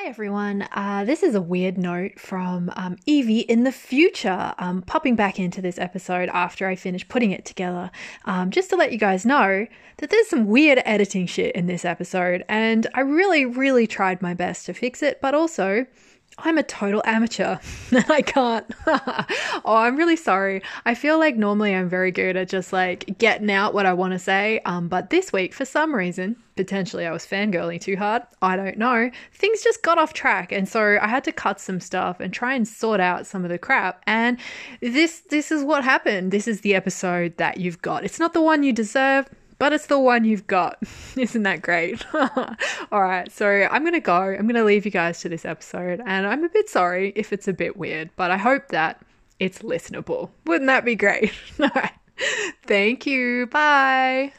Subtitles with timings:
[0.00, 0.68] Hi everyone.
[0.72, 5.40] Uh, this is a weird note from um, Evie in the future, um, popping back
[5.40, 7.90] into this episode after I finish putting it together,
[8.24, 11.84] um, just to let you guys know that there's some weird editing shit in this
[11.84, 15.84] episode, and I really, really tried my best to fix it, but also
[16.38, 17.58] I'm a total amateur
[17.90, 18.66] and I can't.
[18.86, 20.62] oh, I'm really sorry.
[20.86, 24.12] I feel like normally I'm very good at just like getting out what I want
[24.12, 24.60] to say.
[24.64, 28.22] Um, but this week, for some reason, potentially I was fangirling too hard.
[28.40, 29.10] I don't know.
[29.32, 32.54] Things just got off track, and so I had to cut some stuff and try
[32.54, 34.02] and sort out some of the crap.
[34.06, 34.38] And
[34.80, 36.32] this this is what happened.
[36.32, 38.04] This is the episode that you've got.
[38.04, 39.28] It's not the one you deserve
[39.58, 40.78] but it's the one you've got.
[41.16, 42.04] Isn't that great?
[42.14, 44.16] All right, so I'm going to go.
[44.16, 47.32] I'm going to leave you guys to this episode, and I'm a bit sorry if
[47.32, 49.02] it's a bit weird, but I hope that
[49.38, 50.30] it's listenable.
[50.46, 51.32] Wouldn't that be great?
[51.60, 51.92] All right.
[52.66, 53.46] Thank you.
[53.46, 54.32] Bye.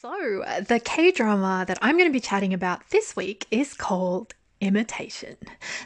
[0.00, 3.74] So, uh, the K drama that I'm going to be chatting about this week is
[3.74, 5.36] called Imitation.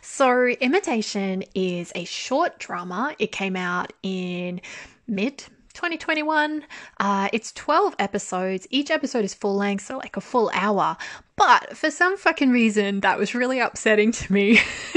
[0.03, 3.15] So, Imitation is a short drama.
[3.19, 4.61] It came out in
[5.07, 6.65] mid 2021.
[6.99, 8.67] Uh, it's 12 episodes.
[8.71, 10.97] Each episode is full length, so like a full hour.
[11.37, 14.61] But for some fucking reason, that was really upsetting to me.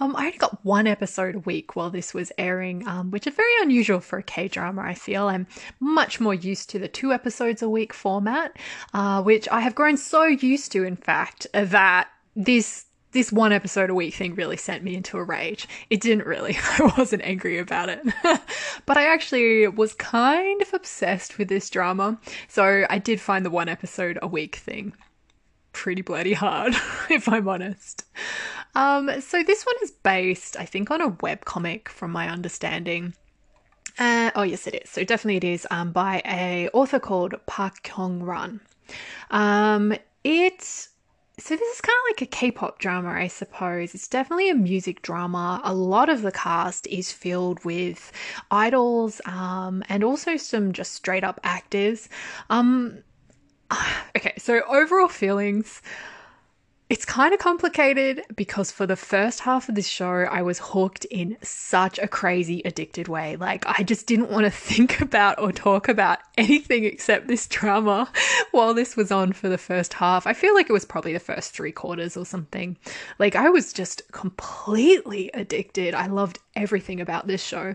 [0.00, 3.34] um, I only got one episode a week while this was airing, um, which is
[3.34, 5.28] very unusual for a K drama, I feel.
[5.28, 5.46] I'm
[5.78, 8.56] much more used to the two episodes a week format,
[8.92, 12.86] uh, which I have grown so used to, in fact, that this
[13.18, 15.66] this one episode a week thing really sent me into a rage.
[15.90, 16.56] It didn't really.
[16.78, 18.00] I wasn't angry about it.
[18.86, 22.16] but I actually was kind of obsessed with this drama.
[22.46, 24.92] So I did find the one episode a week thing
[25.72, 26.74] pretty bloody hard,
[27.10, 28.04] if I'm honest.
[28.76, 33.14] Um, so this one is based, I think, on a web comic, from my understanding.
[33.98, 34.90] Uh, oh yes, it is.
[34.90, 38.60] So definitely it is um, by a author called Park Kyung Ran.
[39.32, 39.92] Um,
[40.22, 40.88] it
[41.38, 43.94] so this is kind of like a K-pop drama, I suppose.
[43.94, 45.60] It's definitely a music drama.
[45.62, 48.12] A lot of the cast is filled with
[48.50, 52.08] idols, um, and also some just straight up actors.
[52.50, 52.98] Um,
[54.16, 55.80] okay, so overall feelings.
[56.90, 61.04] It's kind of complicated because for the first half of this show, I was hooked
[61.06, 63.36] in such a crazy, addicted way.
[63.36, 68.10] Like, I just didn't want to think about or talk about anything except this drama
[68.52, 70.26] while this was on for the first half.
[70.26, 72.78] I feel like it was probably the first three quarters or something.
[73.18, 75.92] Like, I was just completely addicted.
[75.94, 77.74] I loved everything about this show.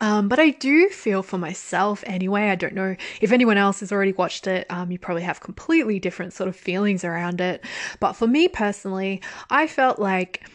[0.00, 2.50] Um, but I do feel for myself anyway.
[2.50, 4.66] I don't know if anyone else has already watched it.
[4.70, 7.64] Um, you probably have completely different sort of feelings around it.
[8.00, 10.48] But for me personally, I felt like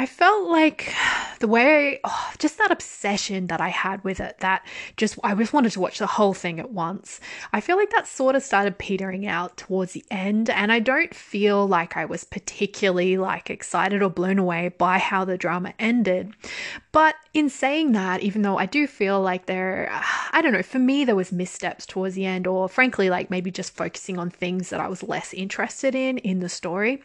[0.00, 0.94] I felt like
[1.40, 4.66] the way, oh, just that obsession that I had with it, that
[4.96, 7.20] just, I just wanted to watch the whole thing at once.
[7.52, 11.14] I feel like that sort of started petering out towards the end, and I don't
[11.14, 16.32] feel like I was particularly like excited or blown away by how the drama ended.
[16.92, 19.90] But in saying that, even though I do feel like there,
[20.32, 23.50] I don't know, for me, there was missteps towards the end, or frankly, like maybe
[23.50, 27.02] just focusing on things that I was less interested in in the story.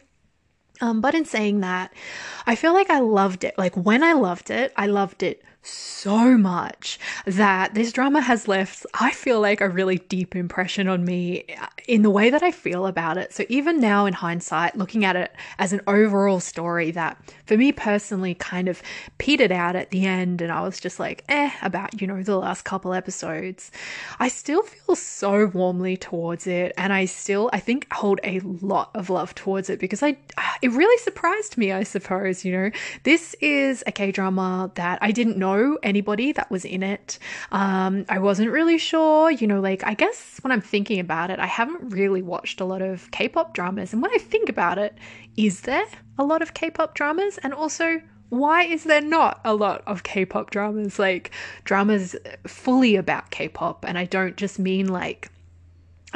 [0.80, 1.92] Um, but in saying that,
[2.46, 3.56] I feel like I loved it.
[3.56, 8.86] Like when I loved it, I loved it so much that this drama has left,
[8.94, 11.44] I feel like, a really deep impression on me
[11.88, 13.32] in the way that I feel about it.
[13.32, 17.72] So, even now in hindsight, looking at it as an overall story that for me
[17.72, 18.82] personally kind of
[19.18, 22.36] petered out at the end, and I was just like, eh, about, you know, the
[22.36, 23.70] last couple episodes,
[24.20, 26.72] I still feel so warmly towards it.
[26.76, 30.16] And I still, I think, hold a lot of love towards it because I,
[30.62, 32.70] it really surprised me, I suppose, you know.
[33.02, 37.18] This is a K drama that I didn't know know anybody that was in it.
[37.52, 41.38] Um, I wasn't really sure, you know, like I guess when I'm thinking about it,
[41.38, 43.92] I haven't really watched a lot of K pop dramas.
[43.92, 44.96] And when I think about it,
[45.36, 45.86] is there
[46.18, 47.38] a lot of K pop dramas?
[47.38, 51.30] And also, why is there not a lot of K-pop dramas like
[51.64, 52.16] dramas
[52.46, 55.30] fully about K-pop and I don't just mean like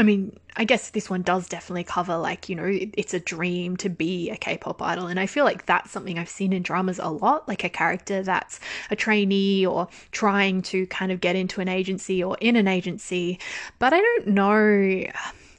[0.00, 3.76] I mean, I guess this one does definitely cover like, you know, it's a dream
[3.76, 5.08] to be a K pop idol.
[5.08, 8.22] And I feel like that's something I've seen in dramas a lot, like a character
[8.22, 8.60] that's
[8.90, 13.38] a trainee or trying to kind of get into an agency or in an agency.
[13.78, 15.04] But I don't know.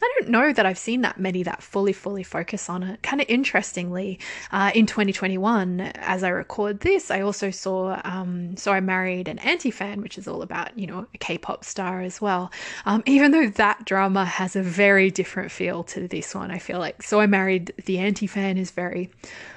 [0.02, 3.02] I don't know that I've seen that many that fully, fully focus on it.
[3.04, 4.20] Kind of interestingly,
[4.52, 9.40] uh, in 2021, as I record this, I also saw um, So I Married an
[9.40, 12.52] Anti Fan, which is all about, you know, a K pop star as well.
[12.86, 16.80] Um, even though that drama has a very different feel to this one, I feel
[16.80, 19.12] like So I Married the Anti Fan is very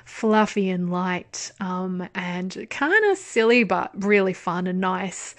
[0.04, 5.34] fluffy and light um, and kind of silly, but really fun and nice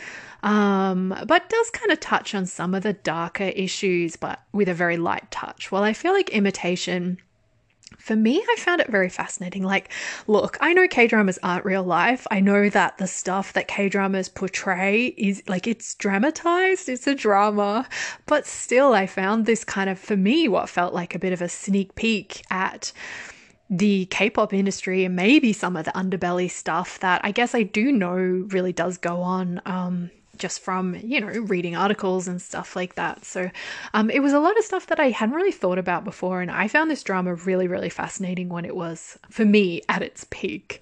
[0.45, 4.75] um, but does kind of touch on some of the darker issues, but with a
[4.75, 5.71] very light touch.
[5.71, 7.17] Well, I feel like imitation
[7.97, 9.63] for me, I found it very fascinating.
[9.63, 9.91] Like,
[10.27, 12.27] look, I know K dramas aren't real life.
[12.29, 17.15] I know that the stuff that K dramas portray is like it's dramatized, it's a
[17.15, 17.87] drama.
[18.27, 21.41] But still, I found this kind of, for me, what felt like a bit of
[21.41, 22.91] a sneak peek at
[23.69, 27.63] the K pop industry and maybe some of the underbelly stuff that I guess I
[27.63, 29.61] do know really does go on.
[29.65, 33.49] Um, just from you know reading articles and stuff like that so
[33.93, 36.51] um, it was a lot of stuff that i hadn't really thought about before and
[36.51, 40.81] i found this drama really really fascinating when it was for me at its peak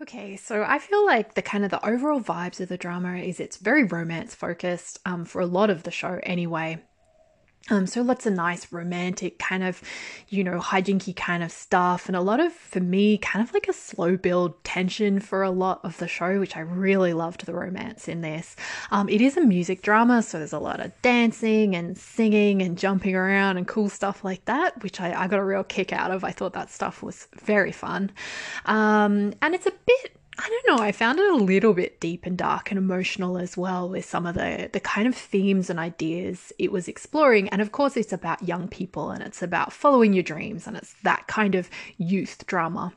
[0.00, 3.40] Okay, so I feel like the kind of the overall vibes of the drama is
[3.40, 6.80] it's very romance focused um, for a lot of the show anyway.
[7.70, 9.82] Um, so lots of nice romantic kind of,
[10.28, 13.68] you know, hijinky kind of stuff, and a lot of, for me, kind of like
[13.68, 17.54] a slow build tension for a lot of the show, which I really loved the
[17.54, 18.56] romance in this.
[18.90, 22.78] Um, it is a music drama, so there's a lot of dancing and singing and
[22.78, 26.10] jumping around and cool stuff like that, which I, I got a real kick out
[26.10, 26.24] of.
[26.24, 28.10] I thought that stuff was very fun.
[28.66, 32.24] Um, and it's a bit I don't know, I found it a little bit deep
[32.24, 35.80] and dark and emotional as well with some of the the kind of themes and
[35.80, 37.48] ideas it was exploring.
[37.48, 40.94] And of course it's about young people and it's about following your dreams and it's
[41.02, 42.92] that kind of youth drama.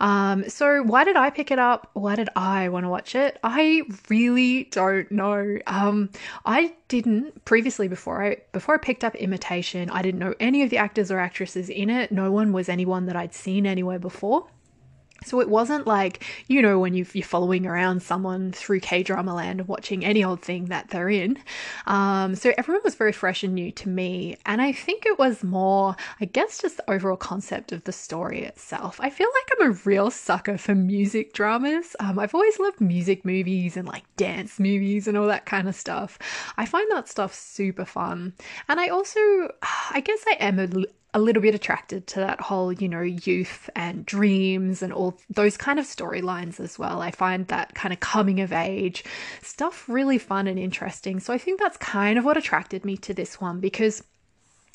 [0.00, 1.90] Um, so why did I pick it up?
[1.92, 3.38] Why did I want to watch it?
[3.44, 5.58] I really don't know.
[5.66, 6.08] Um,
[6.46, 10.70] I didn't previously before I before I picked up Imitation, I didn't know any of
[10.70, 12.10] the actors or actresses in it.
[12.10, 14.46] No one was anyone that I'd seen anywhere before.
[15.26, 19.34] So it wasn't like, you know, when you are following around someone through K drama
[19.34, 21.38] land and watching any old thing that they're in.
[21.86, 24.36] Um, so everyone was very fresh and new to me.
[24.46, 28.42] And I think it was more, I guess, just the overall concept of the story
[28.44, 29.00] itself.
[29.00, 31.96] I feel like I'm a real sucker for music dramas.
[32.00, 35.74] Um, I've always loved music movies and like dance movies and all that kind of
[35.74, 36.18] stuff.
[36.56, 38.34] I find that stuff super fun.
[38.68, 39.20] And I also,
[39.90, 40.68] I guess I am a
[41.16, 45.56] a little bit attracted to that whole, you know, youth and dreams and all those
[45.56, 47.00] kind of storylines as well.
[47.00, 49.02] I find that kind of coming of age
[49.40, 51.18] stuff really fun and interesting.
[51.18, 54.04] So I think that's kind of what attracted me to this one because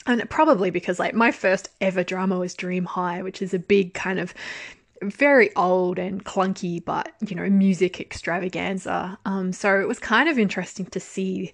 [0.07, 3.93] and probably because like my first ever drama was Dream High, which is a big
[3.93, 4.33] kind of
[5.03, 9.19] very old and clunky, but you know, music extravaganza.
[9.25, 11.51] Um, so it was kind of interesting to see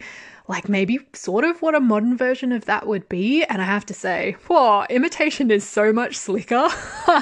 [0.48, 3.44] like maybe sort of what a modern version of that would be.
[3.44, 6.70] And I have to say, whoa, imitation is so much slicker.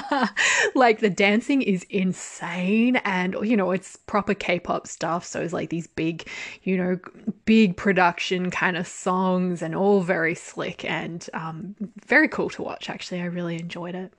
[0.74, 2.96] like the dancing is insane.
[2.96, 5.24] And, you know, it's proper K pop stuff.
[5.24, 6.28] So it's like these big,
[6.62, 6.98] you know,
[7.44, 11.74] big production kind of songs and all very slick and um,
[12.06, 12.88] very cool to watch.
[12.88, 14.12] Actually, I really enjoyed it.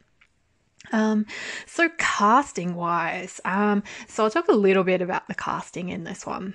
[0.91, 1.25] Um,
[1.65, 6.25] so casting wise, um, so I'll talk a little bit about the casting in this
[6.25, 6.53] one.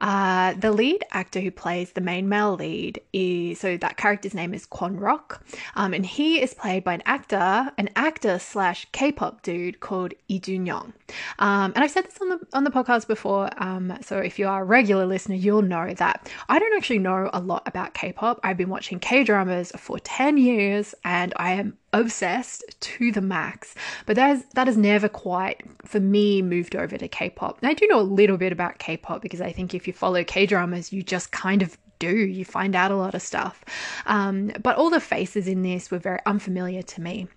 [0.00, 4.54] Uh, the lead actor who plays the main male lead is so that character's name
[4.54, 9.42] is Kwon Rock, um, and he is played by an actor, an actor slash K-pop
[9.42, 10.92] dude called Lee Jun Young.
[11.38, 14.48] Um, and I've said this on the on the podcast before, um, so if you
[14.48, 18.40] are a regular listener, you'll know that I don't actually know a lot about K-pop.
[18.42, 23.74] I've been watching K dramas for ten years, and I am obsessed to the max.
[24.06, 27.58] But that is, that has never quite, for me, moved over to K-pop.
[27.62, 30.92] I do know a little bit about K-pop because I think if you follow K-dramas,
[30.92, 32.16] you just kind of do.
[32.16, 33.64] You find out a lot of stuff.
[34.06, 37.28] Um, but all the faces in this were very unfamiliar to me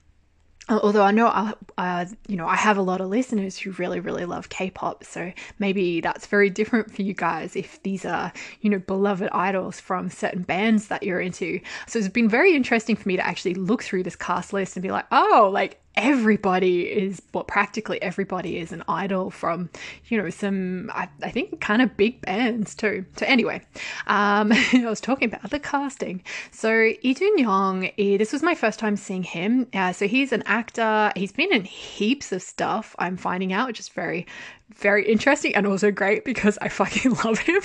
[0.70, 4.00] although I know I, uh, you know I have a lot of listeners who really
[4.00, 8.32] really love K-pop, so maybe that's very different for you guys if these are
[8.62, 11.60] you know beloved idols from certain bands that you're into.
[11.88, 14.84] So it's been very interesting for me to actually look through this cast list and
[14.84, 19.70] be like, oh, like everybody is well practically everybody is an idol from
[20.08, 23.06] you know some i, I think kind of big bands too.
[23.18, 23.62] So anyway
[24.08, 26.24] um, i was talking about the casting.
[26.52, 26.70] So
[27.04, 29.68] Lee Jun-young eh, this was my first time seeing him.
[29.74, 31.12] Uh, so he's an actor.
[31.16, 34.25] He's been in heaps of stuff i'm finding out which is very
[34.74, 37.62] very interesting and also great because i fucking love him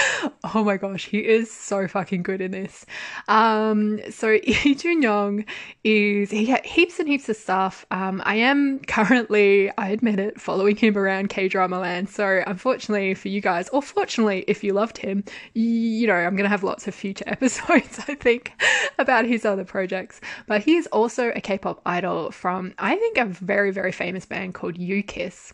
[0.54, 2.86] oh my gosh, he is so fucking good in this.
[3.28, 5.44] Um, so Lee Jun-young
[5.84, 7.86] is he had heaps and heaps of stuff.
[7.90, 12.08] Um, I am currently, I admit it, following him around K drama land.
[12.08, 16.48] So unfortunately for you guys, or fortunately if you loved him, you know I'm gonna
[16.48, 18.00] have lots of future episodes.
[18.08, 18.52] I think
[18.98, 20.20] about his other projects.
[20.46, 24.54] But he is also a K-pop idol from I think a very very famous band
[24.54, 25.52] called U-KISS.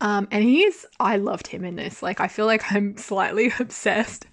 [0.00, 2.02] Um, and he's, I loved him in this.
[2.02, 4.26] Like, I feel like I'm slightly obsessed,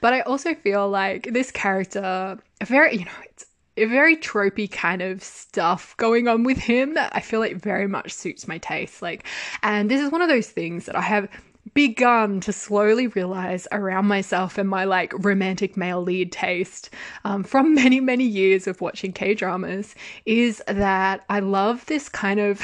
[0.00, 3.46] but I also feel like this character, very, you know, it's
[3.76, 7.86] a very tropey kind of stuff going on with him that I feel like very
[7.86, 9.00] much suits my taste.
[9.00, 9.26] Like,
[9.62, 11.28] and this is one of those things that I have
[11.74, 16.90] begun to slowly realize around myself and my like romantic male lead taste
[17.24, 22.40] um, from many many years of watching k dramas is that i love this kind
[22.40, 22.62] of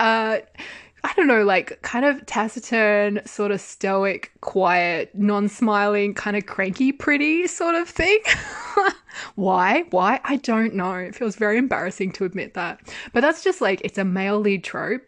[0.00, 0.38] uh
[1.02, 6.46] I don't know, like kind of taciturn, sort of stoic, quiet, non smiling, kind of
[6.46, 8.20] cranky, pretty sort of thing.
[9.34, 9.84] Why?
[9.90, 10.20] Why?
[10.24, 10.94] I don't know.
[10.94, 12.80] It feels very embarrassing to admit that.
[13.12, 15.02] But that's just like, it's a male lead trope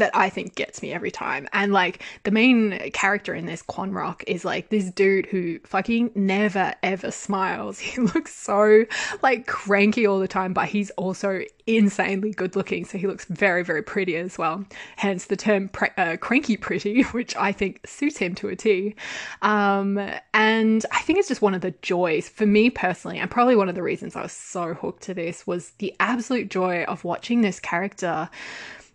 [0.00, 1.48] that I think gets me every time.
[1.52, 6.10] And like the main character in this Kwon Rock is like this dude who fucking
[6.14, 7.78] never ever smiles.
[7.94, 8.86] He looks so
[9.22, 12.84] like cranky all the time, but he's also insanely good looking.
[12.84, 14.64] So he looks very very pretty as well.
[14.96, 18.96] Hence the term pre- uh, cranky pretty, which I think suits him to a T.
[19.42, 19.98] Um,
[20.32, 23.68] and I think it's just one of the joys for me personally, and probably one
[23.68, 27.40] of the reasons I was so hooked to this was the absolute joy of watching
[27.40, 28.28] this character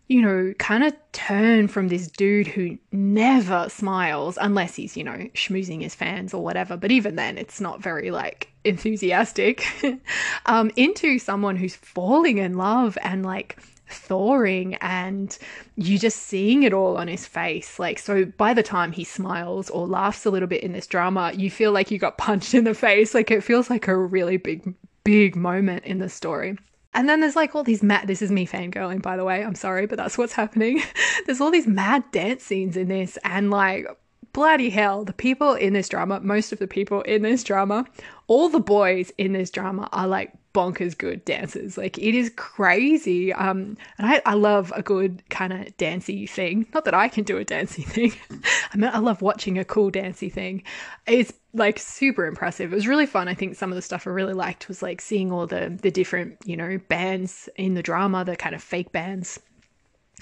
[0.10, 5.30] you know, kind of turn from this dude who never smiles unless he's, you know,
[5.36, 6.76] schmoozing his fans or whatever.
[6.76, 9.64] But even then, it's not very like enthusiastic
[10.48, 15.38] um, into someone who's falling in love and like thawing and
[15.76, 17.78] you just seeing it all on his face.
[17.78, 21.34] Like, so by the time he smiles or laughs a little bit in this drama,
[21.36, 23.14] you feel like you got punched in the face.
[23.14, 24.74] Like, it feels like a really big,
[25.04, 26.58] big moment in the story.
[26.94, 29.44] And then there's like all these mad, this is me fangirling, by the way.
[29.44, 30.82] I'm sorry, but that's what's happening.
[31.26, 33.86] there's all these mad dance scenes in this, and like,
[34.34, 37.86] bloody hell, the people in this drama, most of the people in this drama,
[38.28, 41.78] all the boys in this drama are like bonkers good dancers.
[41.78, 43.32] Like it is crazy.
[43.34, 46.68] Um, and I, I love a good kind of dancey thing.
[46.74, 48.14] Not that I can do a dancey thing.
[48.74, 50.64] I mean, I love watching a cool dancey thing.
[51.08, 52.72] It's like super impressive.
[52.72, 53.28] It was really fun.
[53.28, 55.92] I think some of the stuff I really liked was like seeing all the the
[55.92, 59.40] different, you know, bands in the drama, the kind of fake bands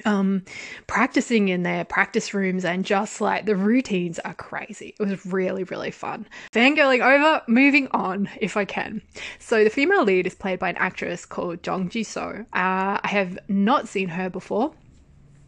[0.05, 0.43] um
[0.87, 4.95] practicing in their practice rooms and just like the routines are crazy.
[4.99, 6.27] It was really really fun.
[6.51, 9.01] Fangirling over moving on if i can.
[9.39, 12.45] So the female lead is played by an actress called Jung Ji-so.
[12.53, 14.73] Uh, i have not seen her before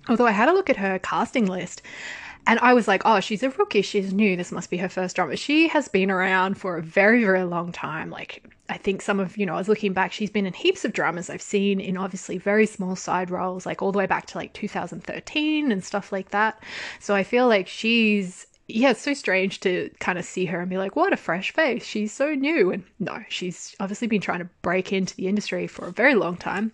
[0.07, 1.81] although i had a look at her casting list
[2.49, 3.83] and I was like, oh, she's a rookie.
[3.83, 4.35] She's new.
[4.35, 5.35] This must be her first drama.
[5.35, 8.09] She has been around for a very, very long time.
[8.09, 10.83] Like, I think some of, you know, I was looking back, she's been in heaps
[10.83, 14.25] of dramas I've seen in obviously very small side roles, like all the way back
[14.27, 16.63] to like 2013 and stuff like that.
[16.99, 20.69] So I feel like she's yeah, it's so strange to kind of see her and
[20.71, 21.83] be like, what a fresh face.
[21.83, 22.71] She's so new.
[22.71, 26.37] And no, she's obviously been trying to break into the industry for a very long
[26.37, 26.71] time.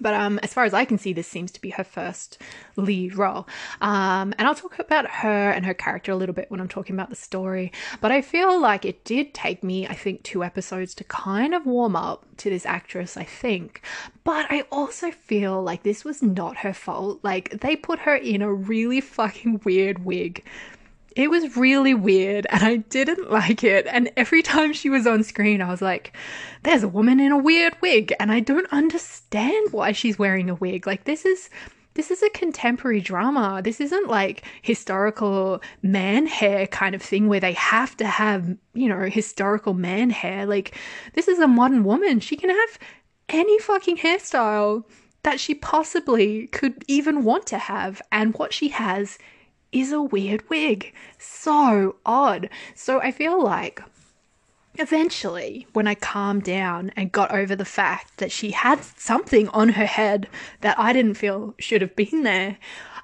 [0.00, 2.38] But um, as far as I can see, this seems to be her first
[2.76, 3.46] lead role.
[3.80, 6.96] Um, and I'll talk about her and her character a little bit when I'm talking
[6.96, 7.72] about the story.
[8.00, 11.66] But I feel like it did take me, I think, two episodes to kind of
[11.66, 13.82] warm up to this actress, I think.
[14.24, 17.20] But I also feel like this was not her fault.
[17.22, 20.44] Like, they put her in a really fucking weird wig
[21.16, 23.86] it was really weird and I didn't like it.
[23.86, 26.16] And every time she was on screen, I was like,
[26.62, 30.54] there's a woman in a weird wig and I don't understand why she's wearing a
[30.54, 30.86] wig.
[30.86, 31.50] Like, this is
[31.94, 33.60] this is a contemporary drama.
[33.62, 38.88] This isn't like historical man hair kind of thing where they have to have, you
[38.88, 40.44] know, historical man hair.
[40.44, 40.76] Like,
[41.12, 42.18] this is a modern woman.
[42.18, 42.78] She can have
[43.28, 44.84] any fucking hairstyle
[45.22, 48.02] that she possibly could even want to have.
[48.10, 49.16] And what she has
[49.74, 50.94] is a weird wig.
[51.18, 52.48] So odd.
[52.74, 53.82] So I feel like
[54.76, 59.70] eventually, when I calmed down and got over the fact that she had something on
[59.70, 60.28] her head
[60.62, 62.56] that I didn't feel should have been there,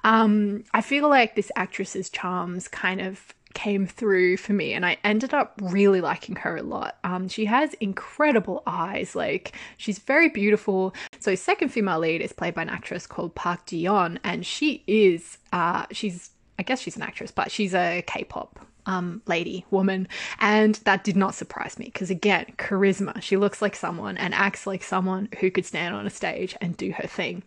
[0.03, 4.97] um, I feel like this actress's charms kind of came through for me and I
[5.03, 6.97] ended up really liking her a lot.
[7.03, 10.93] Um, she has incredible eyes, like she's very beautiful.
[11.19, 15.37] So second female lead is played by an actress called Park Ji-yeon and she is
[15.51, 16.31] uh she's
[16.61, 20.07] I guess she's an actress, but she's a K-pop um, lady, woman,
[20.39, 23.19] and that did not surprise me because again, charisma.
[23.19, 26.77] She looks like someone and acts like someone who could stand on a stage and
[26.77, 27.41] do her thing.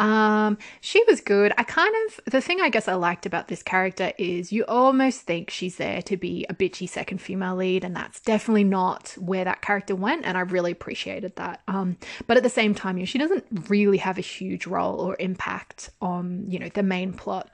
[0.00, 1.52] Um, she was good.
[1.56, 5.20] I kind of the thing I guess I liked about this character is you almost
[5.20, 9.44] think she's there to be a bitchy second female lead, and that's definitely not where
[9.44, 11.60] that character went, and I really appreciated that.
[11.68, 11.96] Um,
[12.26, 15.16] but at the same time, you know, she doesn't really have a huge role or
[15.20, 17.50] impact on you know the main plot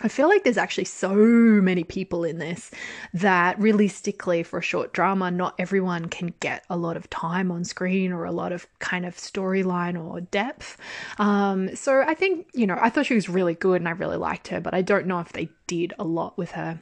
[0.00, 2.70] I feel like there's actually so many people in this
[3.14, 7.64] that realistically, for a short drama, not everyone can get a lot of time on
[7.64, 10.76] screen or a lot of kind of storyline or depth.
[11.18, 14.16] Um, so I think, you know, I thought she was really good and I really
[14.16, 16.80] liked her, but I don't know if they did a lot with her.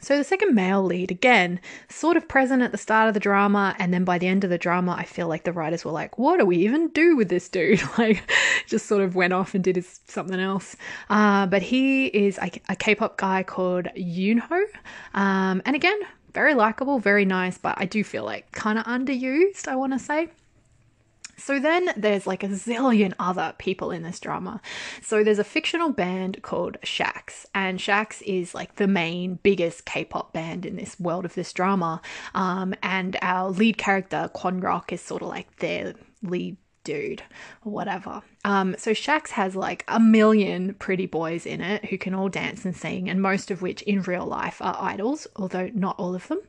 [0.00, 3.74] So the second male lead, again, sort of present at the start of the drama,
[3.78, 6.18] and then by the end of the drama, I feel like the writers were like,
[6.18, 8.30] "What do we even do with this dude?" like,
[8.66, 10.76] just sort of went off and did his, something else.
[11.08, 14.64] Uh, but he is a a K-pop guy called Yunho,
[15.14, 15.98] um, and again,
[16.34, 19.68] very likable, very nice, but I do feel like kind of underused.
[19.68, 20.28] I want to say.
[21.36, 24.60] So then there's like a zillion other people in this drama.
[25.02, 30.04] So there's a fictional band called Shax, and Shax is like the main, biggest K
[30.04, 32.00] pop band in this world of this drama.
[32.34, 37.22] Um, and our lead character, Kwon Rock, is sort of like their lead dude
[37.64, 38.22] or whatever.
[38.44, 42.64] Um, so Shax has like a million pretty boys in it who can all dance
[42.64, 46.28] and sing, and most of which in real life are idols, although not all of
[46.28, 46.40] them.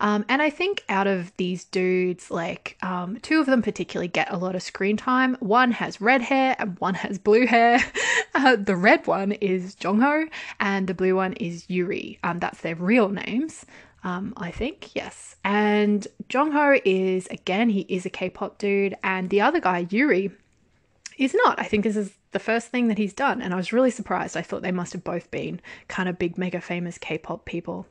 [0.00, 4.32] Um, and I think out of these dudes, like um, two of them particularly get
[4.32, 5.36] a lot of screen time.
[5.40, 7.80] One has red hair and one has blue hair.
[8.32, 10.28] Uh, the red one is Jongho,
[10.60, 12.20] and the blue one is Yuri.
[12.22, 13.66] Um, that's their real names
[14.04, 15.36] um, I think, yes.
[15.44, 20.30] And Jongho is, again, he is a K pop dude, and the other guy, Yuri,
[21.18, 21.60] is not.
[21.60, 23.42] I think this is the first thing that he's done.
[23.42, 24.36] And I was really surprised.
[24.36, 27.86] I thought they must have both been kind of big, mega famous K-pop people.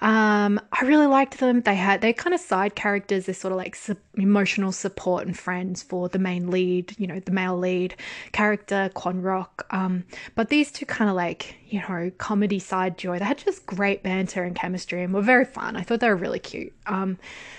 [0.00, 1.62] Um, I really liked them.
[1.62, 3.26] They had they're kind of side characters.
[3.26, 7.20] They're sort of like su- emotional support and friends for the main lead, you know,
[7.20, 7.94] the male lead
[8.32, 9.66] character, Kwon Rock.
[9.70, 13.18] Um, but these two kind of like you know comedy side joy.
[13.18, 15.76] They had just great banter and chemistry and were very fun.
[15.76, 16.72] I thought they were really cute.
[16.86, 17.18] Um,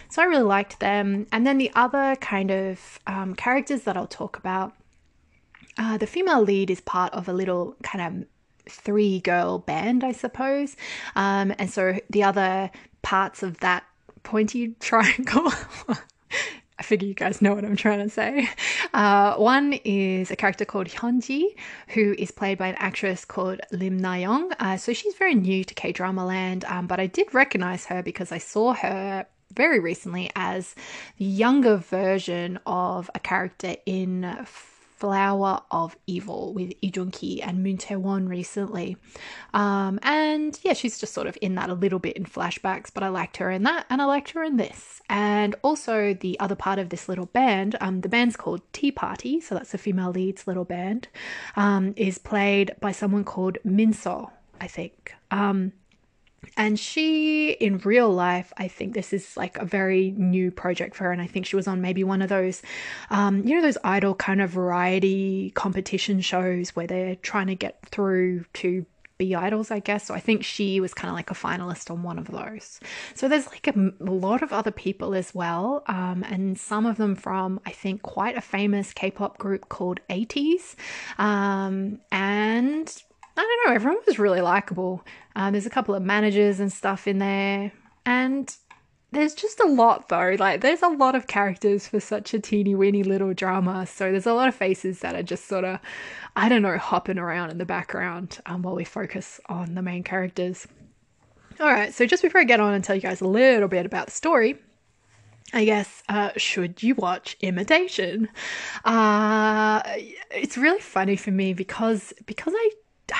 [0.09, 1.27] so I really liked them.
[1.31, 4.73] And then the other kind of um, characters that I'll talk about
[5.77, 8.27] uh, the female lead is part of a little kind of
[8.71, 10.75] three girl band, I suppose.
[11.15, 13.83] Um, and so the other parts of that
[14.23, 15.51] pointy triangle.
[16.79, 18.49] I figure you guys know what I'm trying to say.
[18.91, 21.55] Uh, one is a character called Hyunji,
[21.89, 24.51] who is played by an actress called Lim Na Young.
[24.53, 28.01] Uh, so she's very new to K drama land, um, but I did recognize her
[28.01, 30.73] because I saw her very recently as
[31.19, 34.23] the younger version of a character in
[35.01, 38.97] Flower of Evil with Lee Joon Gi and Moon Chae Won recently.
[39.51, 43.01] Um, and yeah, she's just sort of in that a little bit in flashbacks, but
[43.01, 45.01] I liked her in that and I liked her in this.
[45.09, 49.41] And also the other part of this little band, um, the band's called Tea Party,
[49.41, 51.07] so that's the female lead's little band,
[51.55, 54.29] um, is played by someone called Minso,
[54.61, 55.15] I think.
[55.31, 55.73] Um,
[56.57, 61.05] and she, in real life, I think this is like a very new project for
[61.05, 61.11] her.
[61.11, 62.61] And I think she was on maybe one of those,
[63.09, 67.81] um, you know, those idol kind of variety competition shows where they're trying to get
[67.85, 68.85] through to
[69.17, 70.05] be idols, I guess.
[70.07, 72.79] So I think she was kind of like a finalist on one of those.
[73.13, 76.97] So there's like a, a lot of other people as well, um, and some of
[76.97, 80.75] them from I think quite a famous K-pop group called ATEEZ,
[81.19, 83.03] um, and
[83.37, 85.05] I don't know, everyone was really likable.
[85.35, 87.71] Um, there's a couple of managers and stuff in there,
[88.05, 88.55] and
[89.11, 90.35] there's just a lot though.
[90.37, 93.85] Like, there's a lot of characters for such a teeny weeny little drama.
[93.85, 95.79] So, there's a lot of faces that are just sort of,
[96.35, 100.03] I don't know, hopping around in the background um, while we focus on the main
[100.03, 100.67] characters.
[101.59, 103.85] All right, so just before I get on and tell you guys a little bit
[103.85, 104.57] about the story,
[105.53, 108.29] I guess, uh, should you watch Imitation?
[108.85, 109.81] Uh,
[110.31, 112.71] it's really funny for me because because I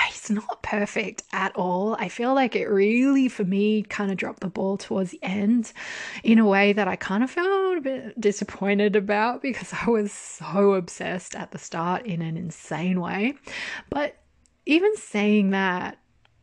[0.10, 1.95] it's not perfect at all.
[1.99, 5.73] I feel like it really, for me, kind of dropped the ball towards the end
[6.23, 10.12] in a way that I kind of felt a bit disappointed about because I was
[10.12, 13.36] so obsessed at the start in an insane way.
[13.89, 14.17] But
[14.65, 15.97] even saying that,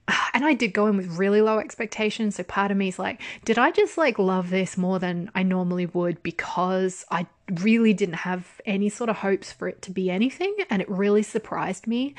[0.34, 2.36] and I did go in with really low expectations.
[2.36, 5.42] So part of me is like, did I just like love this more than I
[5.42, 7.26] normally would because I
[7.62, 11.22] really didn't have any sort of hopes for it to be anything and it really
[11.22, 12.14] surprised me.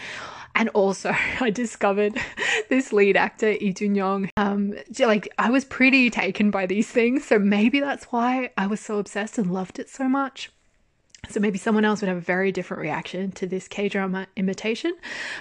[0.55, 2.19] And also I discovered
[2.69, 4.29] this lead actor, Lee Jun-young.
[4.37, 8.79] Um like I was pretty taken by these things, so maybe that's why I was
[8.79, 10.51] so obsessed and loved it so much.
[11.27, 14.95] So maybe someone else would have a very different reaction to this K drama imitation.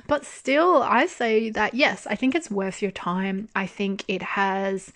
[0.06, 3.48] But still, I say that yes, I think it's worth your time.
[3.54, 4.92] I think it has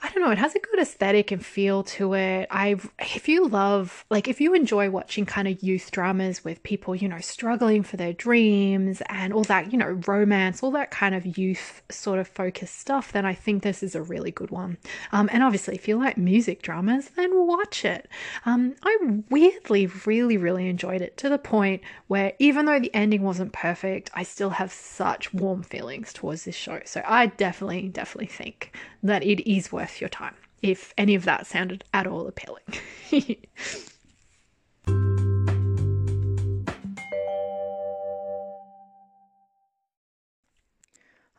[0.00, 2.46] I don't know, it has a good aesthetic and feel to it.
[2.52, 6.94] I've if you love like if you enjoy watching kind of youth dramas with people,
[6.94, 11.16] you know, struggling for their dreams and all that, you know, romance, all that kind
[11.16, 14.78] of youth sort of focused stuff, then I think this is a really good one.
[15.10, 18.08] Um, and obviously if you like music dramas, then watch it.
[18.46, 18.96] Um, I
[19.30, 24.10] weirdly really, really enjoyed it to the point where even though the ending wasn't perfect,
[24.14, 26.80] I still have such warm feelings towards this show.
[26.84, 31.46] So I definitely, definitely think that it is worth your time if any of that
[31.46, 32.64] sounded at all appealing.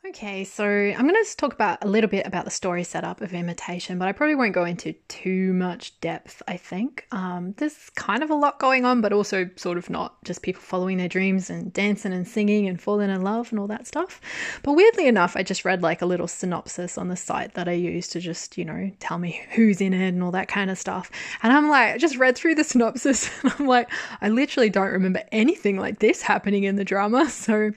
[0.10, 3.32] Okay, so I'm going to talk about a little bit about the story setup of
[3.32, 7.06] Imitation, but I probably won't go into too much depth, I think.
[7.12, 10.64] Um, there's kind of a lot going on, but also sort of not just people
[10.64, 14.20] following their dreams and dancing and singing and falling in love and all that stuff.
[14.64, 17.74] But weirdly enough, I just read like a little synopsis on the site that I
[17.74, 20.80] use to just, you know, tell me who's in it and all that kind of
[20.80, 21.12] stuff.
[21.44, 23.92] And I'm like, I just read through the synopsis and I'm like,
[24.22, 27.30] I literally don't remember anything like this happening in the drama.
[27.30, 27.72] So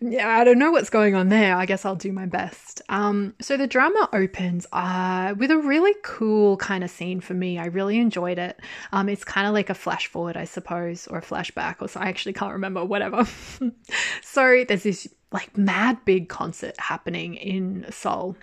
[0.00, 1.63] yeah, I don't know what's going on there.
[1.64, 2.82] Guess I'll do my best.
[2.88, 7.58] Um, so the drama opens uh, with a really cool kind of scene for me.
[7.58, 8.60] I really enjoyed it.
[8.92, 12.00] Um, it's kind of like a flash forward, I suppose, or a flashback, or so.
[12.00, 12.84] I actually can't remember.
[12.84, 13.26] Whatever.
[14.22, 18.36] so there's this like mad big concert happening in Seoul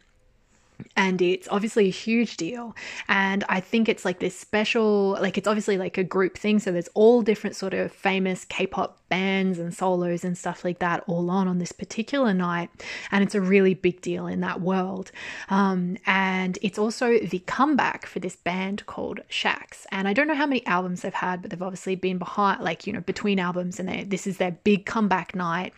[0.96, 2.76] and it's obviously a huge deal
[3.08, 6.72] and i think it's like this special like it's obviously like a group thing so
[6.72, 11.30] there's all different sort of famous k-pop bands and solos and stuff like that all
[11.30, 12.70] on on this particular night.
[13.12, 15.12] And it's a really big deal in that world.
[15.50, 19.86] Um, and it's also the comeback for this band called Shax.
[19.92, 22.88] And i don't know how many albums they've had but they've obviously been behind like
[22.88, 25.74] you know between albums and this is their big comeback night.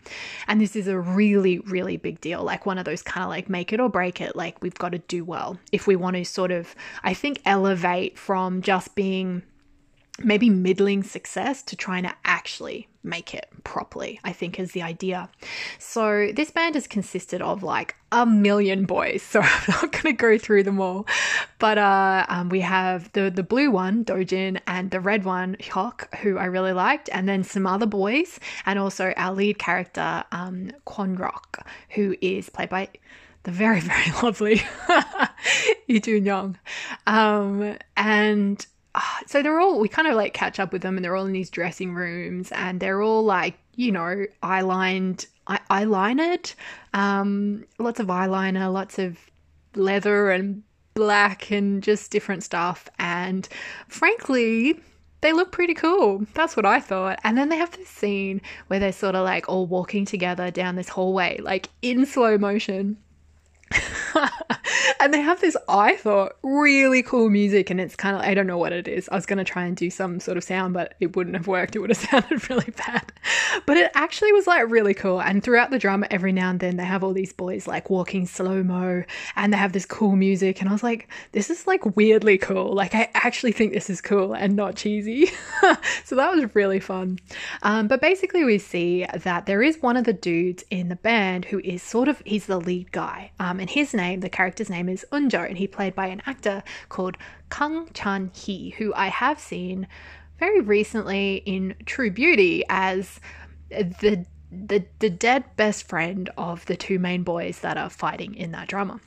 [0.46, 2.44] And this is a really really big deal.
[2.44, 4.92] Like one of those kind of like make it or break it like we've got
[4.92, 5.58] to do well.
[5.72, 9.42] If we want to sort of, I think, elevate from just being
[10.22, 15.28] maybe middling success to trying to actually make it properly, I think is the idea.
[15.78, 20.12] So this band has consisted of like a million boys, so I'm not going to
[20.12, 21.06] go through them all.
[21.58, 26.14] But uh, um, we have the the blue one, Dojin, and the red one, Hyuk,
[26.16, 30.70] who I really liked, and then some other boys, and also our lead character, um,
[30.86, 32.88] Kwon Rock, who is played by
[33.44, 34.62] the very, very lovely
[35.88, 36.58] Lee Jun-young.
[37.06, 38.66] Um, and
[39.26, 41.32] so they're all, we kind of like catch up with them and they're all in
[41.32, 46.54] these dressing rooms and they're all like, you know, eyelined, eye- eyelinered,
[46.92, 49.18] um, lots of eyeliner, lots of
[49.74, 50.62] leather and
[50.94, 52.88] black and just different stuff.
[52.98, 53.48] And
[53.88, 54.80] frankly,
[55.20, 56.24] they look pretty cool.
[56.34, 57.18] That's what I thought.
[57.24, 60.76] And then they have this scene where they're sort of like all walking together down
[60.76, 62.98] this hallway, like in slow motion.
[65.00, 68.46] and they have this, I thought, really cool music, and it's kind of, I don't
[68.46, 69.08] know what it is.
[69.08, 71.46] I was going to try and do some sort of sound, but it wouldn't have
[71.46, 71.76] worked.
[71.76, 73.12] It would have sounded really bad.
[73.66, 75.20] But it actually was like really cool.
[75.20, 78.26] And throughout the drama, every now and then, they have all these boys like walking
[78.26, 79.04] slow mo,
[79.36, 80.60] and they have this cool music.
[80.60, 82.74] And I was like, this is like weirdly cool.
[82.74, 85.26] Like, I actually think this is cool and not cheesy.
[86.04, 87.18] so that was really fun.
[87.62, 91.46] Um, but basically, we see that there is one of the dudes in the band
[91.46, 93.30] who is sort of, he's the lead guy.
[93.38, 96.62] Um, and his name, the character's name is Unjo, and he played by an actor
[96.88, 97.16] called
[97.50, 99.86] Kang Chan Hee, who I have seen
[100.38, 103.20] very recently in True Beauty as
[103.70, 108.52] the the the dead best friend of the two main boys that are fighting in
[108.52, 109.00] that drama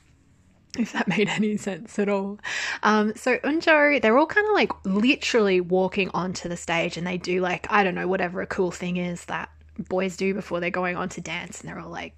[0.78, 2.40] if that made any sense at all.
[2.84, 7.18] Um, so Unjo, they're all kind of like literally walking onto the stage and they
[7.18, 9.50] do like, I don't know, whatever a cool thing is that
[9.90, 12.14] boys do before they're going on to dance and they're all like,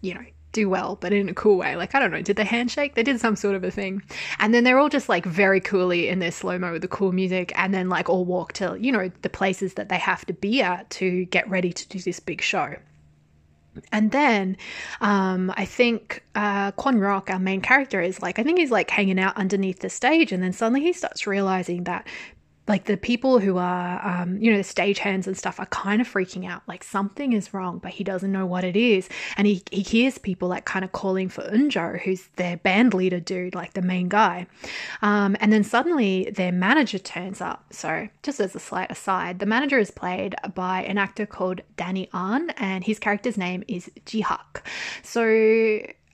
[0.00, 1.76] you know, do well, but in a cool way.
[1.76, 2.94] Like, I don't know, did they handshake?
[2.94, 4.02] They did some sort of a thing.
[4.38, 7.12] And then they're all just like very coolly in their slow mo with the cool
[7.12, 10.32] music and then like all walk to, you know, the places that they have to
[10.32, 12.76] be at to get ready to do this big show.
[13.90, 14.58] And then
[15.00, 18.90] um, I think uh, Kwon Rock, our main character, is like, I think he's like
[18.90, 20.30] hanging out underneath the stage.
[20.30, 22.06] And then suddenly he starts realizing that
[22.72, 26.08] like the people who are um, you know the stagehands and stuff are kind of
[26.08, 26.62] freaking out.
[26.66, 29.10] Like something is wrong but he doesn't know what it is.
[29.36, 33.20] And he, he hears people like kind of calling for unjo who's their band leader
[33.20, 34.46] dude like the main guy.
[35.02, 37.74] Um, and then suddenly their manager turns up.
[37.74, 42.08] So just as a slight aside the manager is played by an actor called Danny
[42.14, 44.64] Ahn and his character's name is jihak.
[45.02, 45.22] So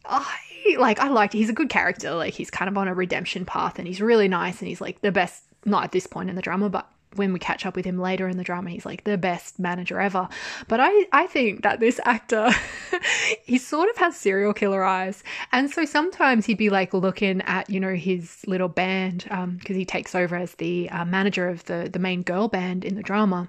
[0.04, 0.36] I
[0.76, 2.14] like I liked he's a good character.
[2.14, 5.02] Like he's kind of on a redemption path and he's really nice and he's like
[5.02, 7.84] the best not at this point in the drama, but when we catch up with
[7.84, 10.28] him later in the drama, he's like the best manager ever.
[10.68, 12.50] But I, I think that this actor,
[13.44, 15.22] he sort of has serial killer eyes.
[15.52, 19.60] And so sometimes he'd be like looking at, you know, his little band, because um,
[19.66, 23.02] he takes over as the uh, manager of the, the main girl band in the
[23.02, 23.48] drama.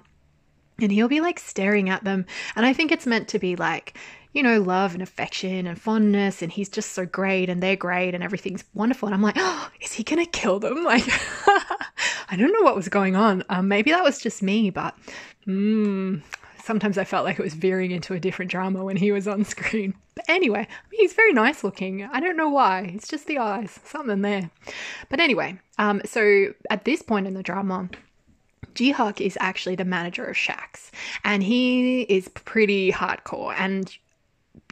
[0.80, 2.24] And he'll be like staring at them.
[2.56, 3.98] And I think it's meant to be like,
[4.32, 8.14] you know, love and affection and fondness, and he's just so great and they're great
[8.14, 9.06] and everything's wonderful.
[9.06, 10.84] And I'm like, oh, is he gonna kill them?
[10.90, 11.04] Like,
[12.32, 13.42] I don't know what was going on.
[13.48, 14.96] Um, maybe that was just me, but
[15.46, 16.22] mm,
[16.62, 19.44] sometimes I felt like it was veering into a different drama when he was on
[19.44, 19.94] screen.
[20.14, 22.04] But anyway, I mean, he's very nice looking.
[22.04, 22.92] I don't know why.
[22.94, 24.50] It's just the eyes, something there.
[25.08, 27.88] But anyway, um, so at this point in the drama,
[28.74, 30.90] Jihak is actually the manager of Shax,
[31.24, 33.54] and he is pretty hardcore.
[33.58, 33.92] And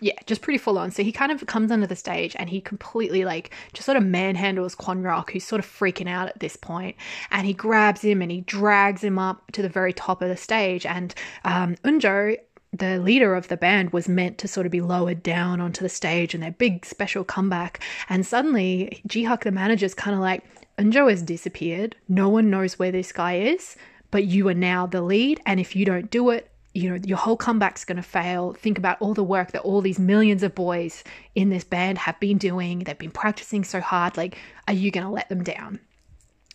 [0.00, 0.90] yeah, just pretty full on.
[0.90, 4.04] So he kind of comes onto the stage and he completely like just sort of
[4.04, 6.96] manhandles Kwon Rock, who's sort of freaking out at this point,
[7.30, 10.36] and he grabs him and he drags him up to the very top of the
[10.36, 10.86] stage.
[10.86, 12.36] And um, Unjo,
[12.72, 15.88] the leader of the band, was meant to sort of be lowered down onto the
[15.88, 17.82] stage and their big special comeback.
[18.08, 20.44] And suddenly, Jihak, the manager's kind of like,
[20.78, 21.96] Unjo has disappeared.
[22.08, 23.74] No one knows where this guy is,
[24.12, 25.40] but you are now the lead.
[25.44, 28.52] And if you don't do it, you know, your whole comeback's going to fail.
[28.52, 32.18] Think about all the work that all these millions of boys in this band have
[32.20, 32.80] been doing.
[32.80, 34.16] They've been practicing so hard.
[34.16, 35.80] Like, are you going to let them down?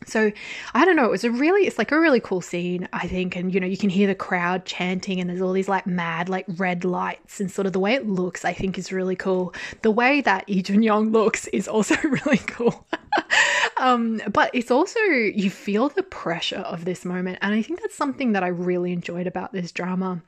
[0.06, 0.32] So
[0.74, 1.06] I don't know.
[1.06, 3.36] It was a really, it's like a really cool scene, I think.
[3.36, 6.30] And, you know, you can hear the crowd chanting and there's all these like mad,
[6.30, 9.54] like red lights and sort of the way it looks, I think is really cool.
[9.82, 12.86] The way that Lee Jun Young looks is also really cool.
[13.78, 17.40] um, but it's also, you feel the pressure of this moment.
[17.42, 20.22] And I think that's something that I really enjoyed about this drama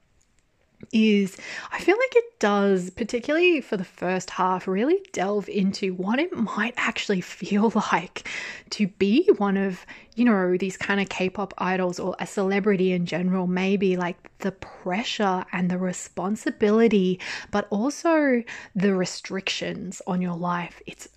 [0.91, 1.37] is
[1.71, 6.35] I feel like it does, particularly for the first half, really delve into what it
[6.35, 8.27] might actually feel like
[8.71, 9.85] to be one of,
[10.15, 13.47] you know, these kind of K pop idols or a celebrity in general.
[13.47, 17.19] Maybe like the pressure and the responsibility,
[17.51, 18.43] but also
[18.75, 20.81] the restrictions on your life.
[20.85, 21.07] It's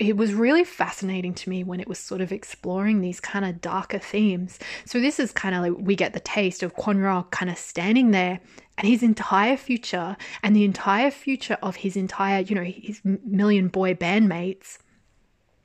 [0.00, 3.60] it was really fascinating to me when it was sort of exploring these kind of
[3.60, 4.58] darker themes.
[4.86, 8.10] So this is kind of like we get the taste of Rock kind of standing
[8.10, 8.40] there
[8.78, 13.68] and his entire future and the entire future of his entire, you know, his million
[13.68, 14.78] boy bandmates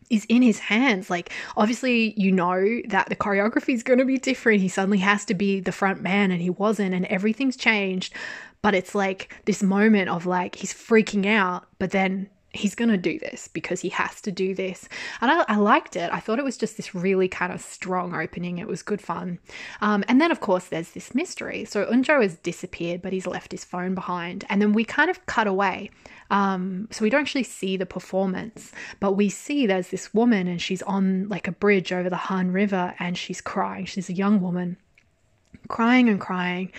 [0.09, 1.09] is in his hands.
[1.09, 4.61] Like, obviously, you know that the choreography is going to be different.
[4.61, 8.13] He suddenly has to be the front man, and he wasn't, and everything's changed.
[8.61, 12.97] But it's like this moment of like he's freaking out, but then he's going to
[12.97, 14.87] do this because he has to do this.
[15.21, 16.09] And I, I, liked it.
[16.11, 18.57] I thought it was just this really kind of strong opening.
[18.57, 19.39] It was good fun.
[19.81, 21.65] Um, and then, of course, there's this mystery.
[21.65, 24.45] So Unjo has disappeared, but he's left his phone behind.
[24.49, 25.91] And then we kind of cut away.
[26.31, 30.61] Um, so we don't actually see the performance, but we see there's this woman and
[30.61, 33.85] she's on like a bridge over the Han River and she's crying.
[33.85, 34.77] She's a young woman
[35.67, 36.71] crying and crying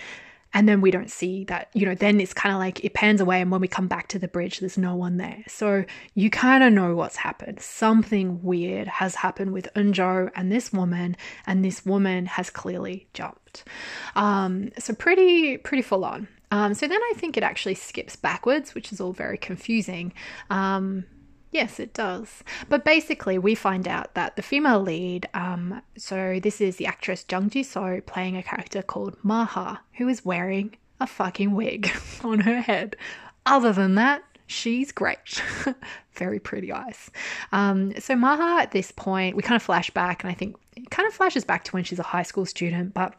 [0.53, 3.21] and then we don't see that you know then it's kind of like it pans
[3.21, 5.43] away and when we come back to the bridge there's no one there.
[5.47, 7.59] So you kind of know what's happened.
[7.59, 13.63] Something weird has happened with unjo and this woman and this woman has clearly jumped.
[14.15, 16.27] Um, so pretty pretty full on.
[16.49, 20.13] Um, so then i think it actually skips backwards which is all very confusing.
[20.49, 21.05] Um,
[21.51, 22.43] Yes, it does.
[22.67, 27.25] But basically, we find out that the female lead, um, so this is the actress
[27.29, 31.91] Jung Ji So playing a character called Maha, who is wearing a fucking wig
[32.23, 32.95] on her head.
[33.45, 35.41] Other than that, she's great.
[36.13, 37.09] Very pretty eyes.
[37.51, 40.89] Um, so Maha, at this point, we kind of flash back, and I think it
[40.89, 43.13] kind of flashes back to when she's a high school student, but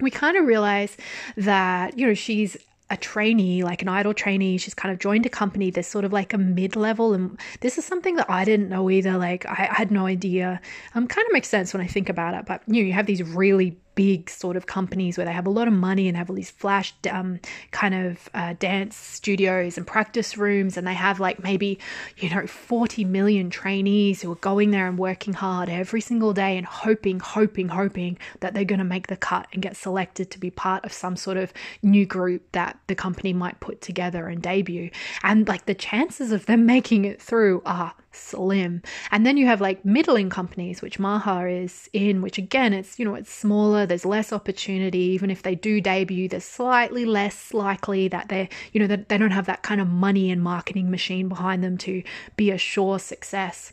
[0.00, 0.96] we kind of realize
[1.36, 2.56] that you know she's
[2.90, 4.56] a trainee, like an idol trainee.
[4.58, 5.70] She's kind of joined a company.
[5.70, 7.14] There's sort of like a mid level.
[7.14, 9.16] And this is something that I didn't know either.
[9.18, 10.60] Like, I, I had no idea.
[10.94, 12.46] Um, kind of makes sense when I think about it.
[12.46, 15.50] But, you know, you have these really big sort of companies where they have a
[15.50, 17.40] lot of money and have all these flash um,
[17.72, 21.80] kind of uh, dance studios and practice rooms, and they have like maybe,
[22.18, 26.56] you know, 40 million trainees who are going there and working hard every single day
[26.56, 30.38] and hoping, hoping, hoping that they're going to make the cut and get selected to
[30.38, 34.40] be part of some sort of new group that the company might put together and
[34.40, 34.90] debut.
[35.24, 38.82] And like the chances of them making it through are slim.
[39.10, 43.04] And then you have like middling companies, which Maha is in, which again, it's, you
[43.04, 44.98] know, it's smaller, there's less opportunity.
[44.98, 49.18] Even if they do debut, there's slightly less likely that they're, you know, that they
[49.18, 52.02] don't have that kind of money and marketing machine behind them to
[52.36, 53.72] be a sure success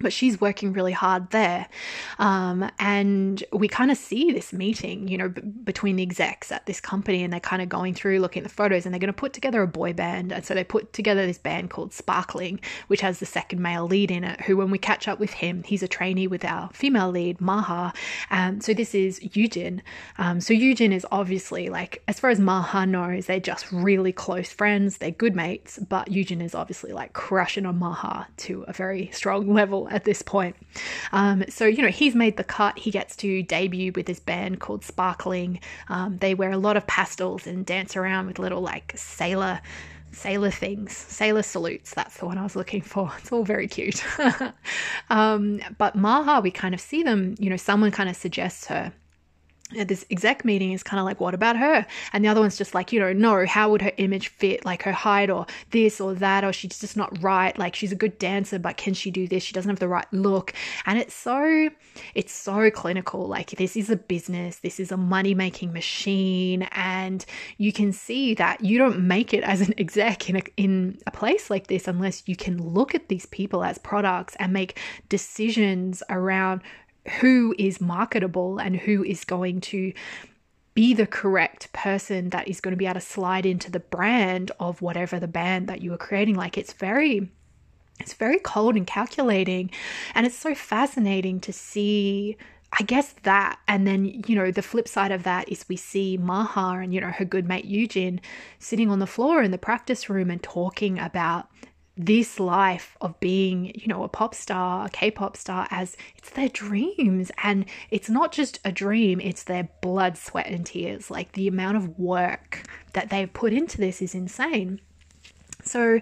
[0.00, 1.66] but she's working really hard there.
[2.18, 6.66] Um, and we kind of see this meeting, you know, b- between the execs at
[6.66, 9.08] this company, and they're kind of going through looking at the photos, and they're going
[9.08, 10.32] to put together a boy band.
[10.32, 14.10] And so they put together this band called Sparkling, which has the second male lead
[14.10, 14.40] in it.
[14.42, 17.92] Who, when we catch up with him, he's a trainee with our female lead, Maha.
[18.30, 19.80] Um, so this is Yujin.
[20.18, 24.50] Um, so Yujin is obviously like, as far as Maha knows, they're just really close
[24.50, 24.98] friends.
[24.98, 29.52] They're good mates, but Yujin is obviously like crushing on Maha to a very strong
[29.58, 30.56] level at this point.
[31.12, 32.78] Um, so, you know, he's made the cut.
[32.78, 35.60] He gets to debut with his band called Sparkling.
[35.88, 39.60] Um, they wear a lot of pastels and dance around with little like sailor
[40.10, 41.94] sailor things, sailor salutes.
[41.94, 43.12] That's the one I was looking for.
[43.18, 44.02] It's all very cute.
[45.10, 48.92] um, but Maha, we kind of see them, you know, someone kind of suggests her
[49.70, 51.86] this exec meeting is kind of like, what about her?
[52.12, 54.64] And the other one's just like, you know, no, how would her image fit?
[54.64, 57.56] Like her height or this or that, or she's just not right.
[57.58, 59.42] Like she's a good dancer, but can she do this?
[59.42, 60.54] She doesn't have the right look.
[60.86, 61.68] And it's so,
[62.14, 63.26] it's so clinical.
[63.26, 66.62] Like this is a business, this is a money making machine.
[66.72, 67.24] And
[67.58, 71.10] you can see that you don't make it as an exec in a, in a
[71.10, 74.78] place like this unless you can look at these people as products and make
[75.08, 76.62] decisions around
[77.20, 79.92] who is marketable and who is going to
[80.74, 84.52] be the correct person that is going to be able to slide into the brand
[84.60, 86.36] of whatever the band that you are creating.
[86.36, 87.30] Like it's very
[88.00, 89.70] it's very cold and calculating
[90.14, 92.36] and it's so fascinating to see
[92.70, 96.18] I guess that, and then, you know, the flip side of that is we see
[96.18, 98.20] Maha and, you know, her good mate Yujin
[98.58, 101.48] sitting on the floor in the practice room and talking about
[101.98, 106.30] this life of being, you know, a pop star, a K pop star, as it's
[106.30, 107.30] their dreams.
[107.42, 111.10] And it's not just a dream, it's their blood, sweat, and tears.
[111.10, 114.80] Like the amount of work that they've put into this is insane.
[115.68, 116.00] So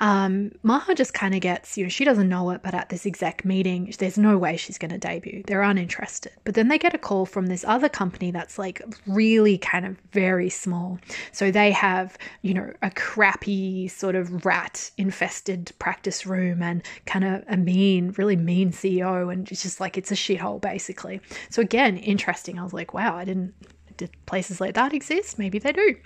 [0.00, 3.06] um, Maha just kind of gets, you know, she doesn't know it, but at this
[3.06, 5.42] exec meeting, there's no way she's going to debut.
[5.46, 6.32] They're uninterested.
[6.44, 9.96] But then they get a call from this other company that's like really kind of
[10.12, 10.98] very small.
[11.32, 17.24] So they have, you know, a crappy sort of rat infested practice room and kind
[17.24, 19.32] of a mean, really mean CEO.
[19.32, 21.20] And it's just like, it's a shithole basically.
[21.50, 22.58] So again, interesting.
[22.58, 23.54] I was like, wow, I didn't,
[23.96, 25.38] did places like that exist?
[25.38, 25.96] Maybe they do.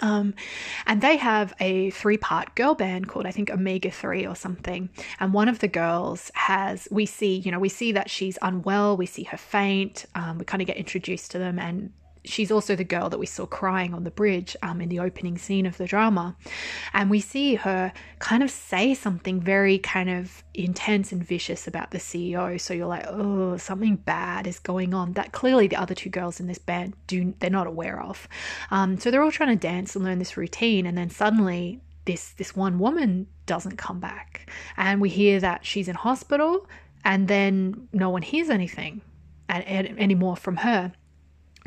[0.00, 0.34] Um,
[0.86, 4.88] and they have a three part girl band called, I think, Omega 3 or something.
[5.20, 8.96] And one of the girls has, we see, you know, we see that she's unwell,
[8.96, 11.92] we see her faint, um, we kind of get introduced to them, and
[12.28, 15.38] she's also the girl that we saw crying on the bridge um, in the opening
[15.38, 16.36] scene of the drama.
[16.92, 21.90] And we see her kind of say something very kind of intense and vicious about
[21.90, 22.60] the CEO.
[22.60, 26.40] So you're like, oh, something bad is going on that clearly the other two girls
[26.40, 28.28] in this band do they're not aware of.
[28.70, 32.30] Um, so they're all trying to dance and learn this routine, and then suddenly this
[32.32, 36.66] this one woman doesn't come back, and we hear that she's in hospital,
[37.04, 39.00] and then no one hears anything
[39.48, 40.92] anymore from her.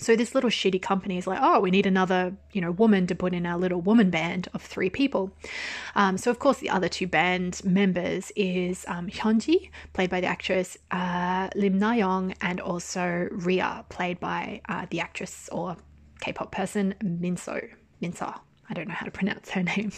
[0.02, 3.14] So this little shitty company is like, oh, we need another, you know, woman to
[3.14, 5.32] put in our little woman band of three people.
[5.96, 10.28] Um, so of course the other two band members is um, Hyunji, played by the
[10.28, 15.78] actress uh, Lim Na Young, and also Ria, played by uh, the actress or
[16.20, 17.70] K-pop person Minso
[18.02, 18.40] Minsa.
[18.72, 19.92] I don't know how to pronounce her name.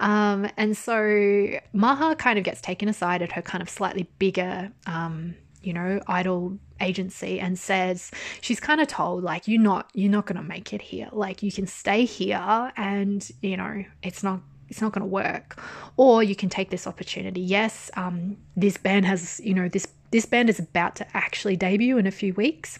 [0.00, 4.72] Um, and so Maha kind of gets taken aside at her kind of slightly bigger,
[4.86, 10.10] um, you know, idol agency and says she's kind of told like you're not you're
[10.10, 11.08] not going to make it here.
[11.12, 15.62] Like you can stay here and you know it's not it's not going to work.
[15.96, 17.40] Or you can take this opportunity.
[17.40, 21.98] Yes um, this band has you know this this band is about to actually debut
[21.98, 22.78] in a few weeks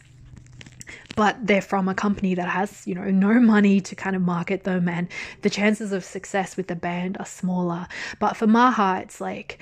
[1.17, 4.63] but they're from a company that has you know no money to kind of market
[4.63, 5.09] them and
[5.43, 7.89] the chances of success with the band are smaller.
[8.21, 9.59] But for maha it's like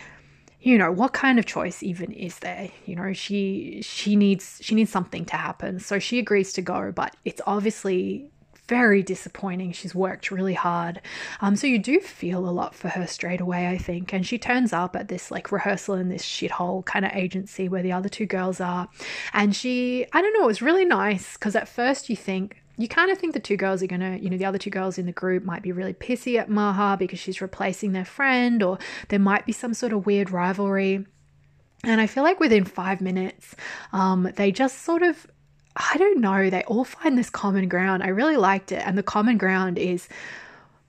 [0.66, 4.74] you know what kind of choice even is there you know she she needs she
[4.74, 8.28] needs something to happen so she agrees to go but it's obviously
[8.68, 9.70] very disappointing.
[9.70, 11.00] She's worked really hard.
[11.40, 14.12] Um, so you do feel a lot for her straight away, I think.
[14.12, 17.84] And she turns up at this like rehearsal in this shithole kind of agency where
[17.84, 18.88] the other two girls are.
[19.32, 22.88] And she, I don't know, it was really nice because at first you think, you
[22.88, 24.98] kind of think the two girls are going to, you know, the other two girls
[24.98, 28.78] in the group might be really pissy at Maha because she's replacing their friend, or
[29.08, 31.06] there might be some sort of weird rivalry.
[31.84, 33.54] And I feel like within five minutes,
[33.92, 35.26] um, they just sort of,
[35.76, 38.02] I don't know, they all find this common ground.
[38.02, 38.82] I really liked it.
[38.86, 40.08] And the common ground is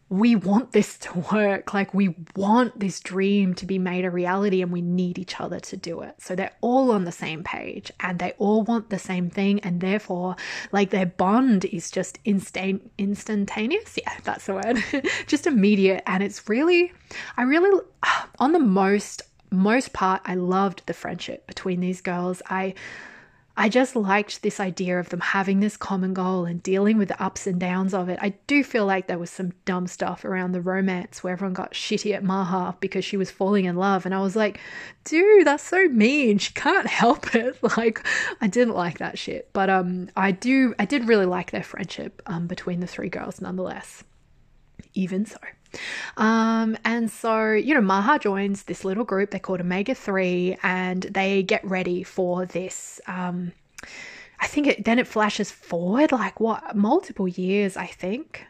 [0.10, 1.74] we want this to work.
[1.74, 5.60] Like, we want this dream to be made a reality and we need each other
[5.60, 6.16] to do it.
[6.20, 9.60] So they're all on the same page and they all want the same thing.
[9.62, 10.38] And therefore,
[10.72, 13.98] like, their bond is just instant, instantaneous.
[13.98, 14.84] Yeah, that's the word.
[15.28, 16.04] just immediate.
[16.08, 16.94] And it's really,
[17.36, 17.82] I really,
[18.40, 22.42] on the most, most part, I loved the friendship between these girls.
[22.50, 22.76] I,
[23.60, 27.22] I just liked this idea of them having this common goal and dealing with the
[27.22, 28.20] ups and downs of it.
[28.22, 31.74] I do feel like there was some dumb stuff around the romance where everyone got
[31.74, 34.06] shitty at Maha because she was falling in love.
[34.06, 34.60] And I was like,
[35.06, 36.38] dude, that's so mean.
[36.38, 37.58] She can't help it.
[37.78, 38.06] Like,
[38.42, 39.50] I didn't like that shit.
[39.54, 43.42] But um, I do, I did really like their friendship um, between the three girls
[43.42, 44.04] nonetheless.
[44.94, 45.38] Even so.
[46.18, 51.04] Um, and so, you know, Maha joins this little group they're called Omega 3 and
[51.04, 53.00] they get ready for this.
[53.08, 53.52] Um,
[54.40, 58.46] I think it then it flashes forward like what multiple years, I think.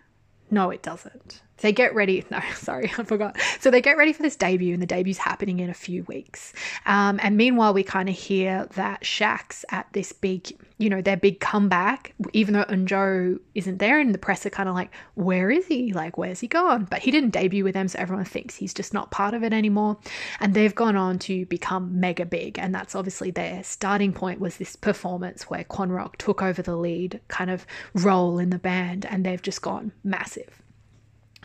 [0.52, 1.42] No, it doesn't.
[1.58, 2.26] They get ready.
[2.38, 3.38] No, sorry, I forgot.
[3.60, 6.52] So they get ready for this debut, and the debut's happening in a few weeks.
[6.86, 11.16] Um, and meanwhile, we kind of hear that Shax at this big, you know, their
[11.16, 15.50] big comeback, even though Eunjo isn't there, and the press are kind of like, where
[15.50, 15.94] is he?
[15.94, 16.86] Like, where's he gone?
[16.90, 19.54] But he didn't debut with them, so everyone thinks he's just not part of it
[19.54, 19.98] anymore.
[20.42, 24.58] And they've gone on to become mega big, and that's obviously their starting point was
[24.58, 29.06] this performance where Kwon Rock took over the lead kind of role in the band,
[29.06, 30.62] and they've just gone massive.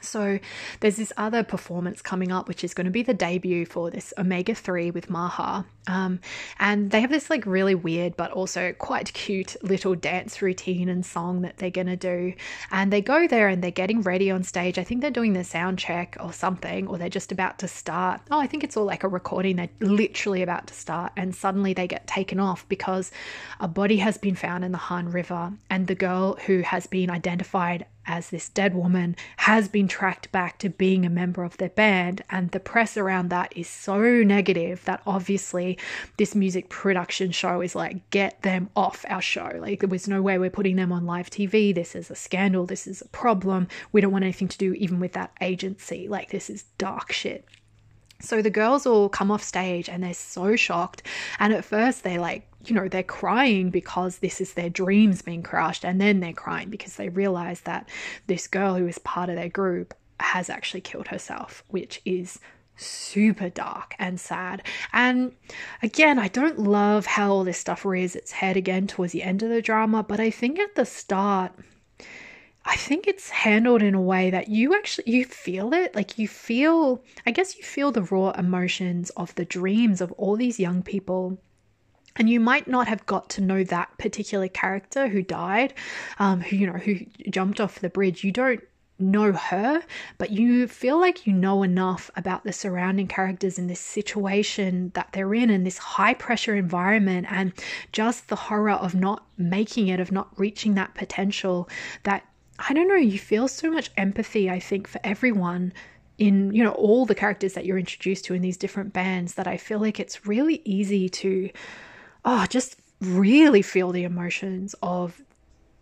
[0.05, 0.39] So
[0.81, 4.13] there's this other performance coming up, which is going to be the debut for this
[4.19, 5.65] Omega 3 with Maha.
[5.89, 6.21] Um,
[6.59, 11.05] and they have this like really weird, but also quite cute little dance routine and
[11.05, 12.35] song that they're going to do.
[12.71, 14.79] And they go there and they're getting ready on stage.
[14.79, 18.21] I think they're doing the sound check or something, or they're just about to start.
[18.31, 19.57] Oh, I think it's all like a recording.
[19.57, 21.13] They're literally about to start.
[21.17, 23.11] And suddenly they get taken off because
[23.61, 25.53] a body has been found in the Han River.
[25.69, 30.59] And the girl who has been identified as this dead woman has been tracked back
[30.59, 32.23] to being a member of their band.
[32.31, 35.79] And the press around that is so negative that obviously
[36.17, 39.53] this music production show is like, get them off our show.
[39.59, 41.75] Like, there was no way we're putting them on live TV.
[41.75, 42.67] This is a scandal.
[42.67, 43.69] This is a problem.
[43.93, 46.09] We don't want anything to do even with that agency.
[46.09, 47.45] Like, this is dark shit.
[48.23, 51.03] So the girls all come off stage and they're so shocked.
[51.41, 55.43] And at first, they're like, you know, they're crying because this is their dreams being
[55.43, 55.85] crushed.
[55.85, 57.89] And then they're crying because they realize that
[58.27, 62.39] this girl who is part of their group has actually killed herself, which is
[62.77, 64.63] super dark and sad.
[64.93, 65.33] And
[65.83, 69.43] again, I don't love how all this stuff rears its head again towards the end
[69.43, 71.53] of the drama, but I think at the start,
[72.65, 76.29] I think it's handled in a way that you actually you feel it like you
[76.29, 80.83] feel I guess you feel the raw emotions of the dreams of all these young
[80.83, 81.39] people
[82.17, 85.75] and you might not have got to know that particular character who died
[86.19, 86.97] um, who you know who
[87.31, 88.25] jumped off the bridge.
[88.25, 88.63] You don't
[88.99, 89.83] know her
[90.19, 95.09] but you feel like you know enough about the surrounding characters in this situation that
[95.13, 97.53] they're in in this high pressure environment and
[97.91, 101.69] just the horror of not making it of not reaching that potential
[102.05, 102.25] that
[102.69, 105.73] I don't know, you feel so much empathy, I think, for everyone
[106.19, 109.47] in, you know, all the characters that you're introduced to in these different bands that
[109.47, 111.51] I feel like it's really easy to,
[112.25, 115.21] oh, just really feel the emotions of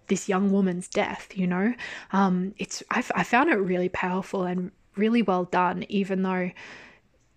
[0.08, 1.74] this young woman's death, you know?
[2.12, 6.50] Um, it's, I, found it really powerful and really well done, even though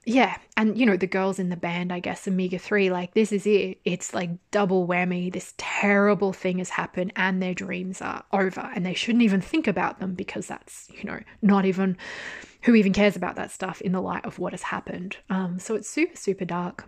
[0.05, 3.31] yeah, and you know, the girls in the band, I guess, Omega 3, like this
[3.31, 3.79] is it.
[3.85, 5.31] It's like double whammy.
[5.31, 9.67] This terrible thing has happened and their dreams are over and they shouldn't even think
[9.67, 11.97] about them because that's, you know, not even
[12.63, 15.17] who even cares about that stuff in the light of what has happened.
[15.29, 16.85] Um, so it's super, super dark.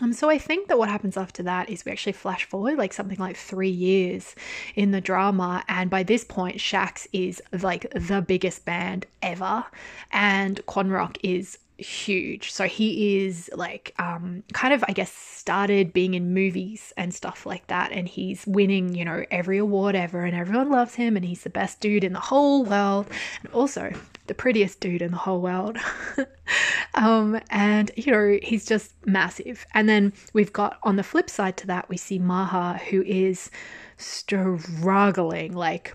[0.00, 2.92] Um, so I think that what happens after that is we actually flash forward like
[2.92, 4.34] something like three years
[4.74, 9.64] in the drama, and by this point, Shax is like the biggest band ever,
[10.12, 12.50] and Kwon Rock is huge.
[12.50, 17.46] So he is like um kind of I guess started being in movies and stuff
[17.46, 21.24] like that and he's winning, you know, every award ever and everyone loves him and
[21.24, 23.06] he's the best dude in the whole world
[23.42, 23.92] and also
[24.26, 25.78] the prettiest dude in the whole world.
[26.94, 29.64] um and you know, he's just massive.
[29.72, 33.50] And then we've got on the flip side to that we see Maha who is
[33.96, 35.94] struggling like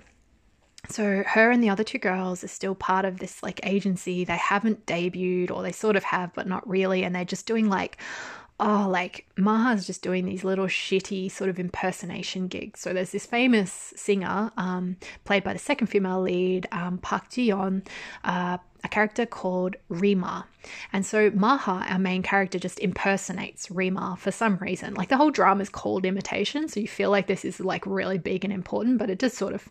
[0.90, 4.26] so her and the other two girls are still part of this like agency.
[4.26, 7.04] They haven't debuted, or they sort of have, but not really.
[7.04, 7.98] And they're just doing like,
[8.60, 12.80] oh, like Maha's just doing these little shitty sort of impersonation gigs.
[12.82, 17.50] So there's this famous singer, um, played by the second female lead, um, Park Ji
[17.50, 17.86] Yeon,
[18.24, 20.46] uh, a character called Rima.
[20.92, 24.94] And so Maha, our main character, just impersonates Rima for some reason.
[24.94, 28.18] Like the whole drama is called imitation, so you feel like this is like really
[28.18, 29.70] big and important, but it just sort of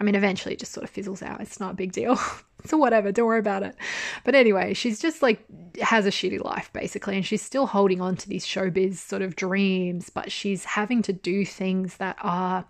[0.00, 1.40] I mean, eventually it just sort of fizzles out.
[1.40, 2.18] It's not a big deal.
[2.66, 3.76] so whatever, don't worry about it.
[4.24, 5.44] But anyway, she's just like
[5.80, 9.36] has a shitty life basically, and she's still holding on to these showbiz sort of
[9.36, 12.64] dreams, but she's having to do things that are,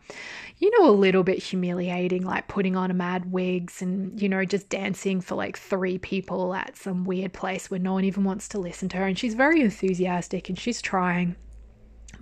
[0.59, 4.45] you know, a little bit humiliating, like putting on a mad wigs and, you know,
[4.45, 8.49] just dancing for like three people at some weird place where no one even wants
[8.49, 9.07] to listen to her.
[9.07, 11.37] And she's very enthusiastic and she's trying.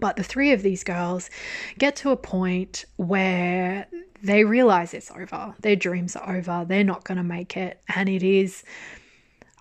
[0.03, 1.31] But the three of these girls
[1.79, 3.87] get to a point where
[4.21, 5.55] they realize it's over.
[5.61, 6.67] Their dreams are over.
[6.69, 7.81] They're not going to make it.
[7.95, 8.65] And it is.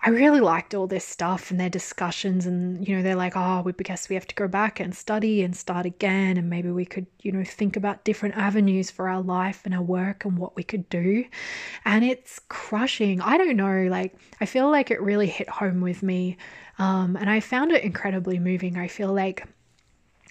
[0.04, 3.62] I really liked all this stuff and their discussions, and you know, they're like, oh,
[3.64, 6.84] we guess we have to go back and study and start again, and maybe we
[6.84, 10.56] could, you know, think about different avenues for our life and our work and what
[10.56, 11.24] we could do.
[11.84, 13.20] And it's crushing.
[13.20, 16.36] I don't know, like, I feel like it really hit home with me,
[16.80, 18.76] um, and I found it incredibly moving.
[18.76, 19.46] I feel like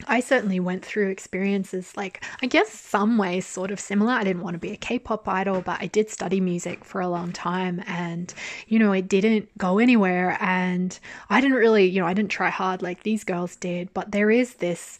[0.07, 4.13] I certainly went through experiences like, I guess, some ways sort of similar.
[4.13, 7.01] I didn't want to be a K pop idol, but I did study music for
[7.01, 8.33] a long time and,
[8.67, 10.37] you know, it didn't go anywhere.
[10.39, 10.97] And
[11.29, 14.31] I didn't really, you know, I didn't try hard like these girls did, but there
[14.31, 14.99] is this.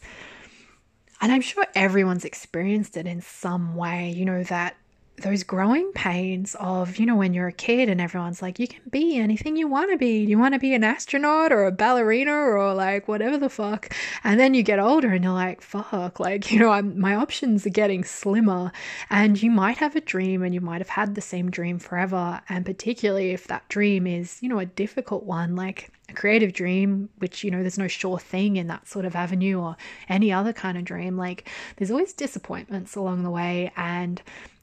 [1.20, 4.76] And I'm sure everyone's experienced it in some way, you know, that
[5.22, 8.82] those growing pains of, you know, when you're a kid and everyone's like, you can
[8.90, 10.24] be anything you want to be.
[10.24, 13.94] You want to be an astronaut or a ballerina or like whatever the fuck.
[14.24, 17.66] And then you get older and you're like, fuck, like, you know, I'm, my options
[17.66, 18.72] are getting slimmer.
[19.10, 22.40] And you might have a dream and you might have had the same dream forever.
[22.48, 27.08] And particularly if that dream is, you know, a difficult one, like a creative dream,
[27.18, 29.76] which, you know, there's no sure thing in that sort of avenue or
[30.08, 33.72] any other kind of dream, like, there's always disappointments along the way.
[33.76, 34.20] And,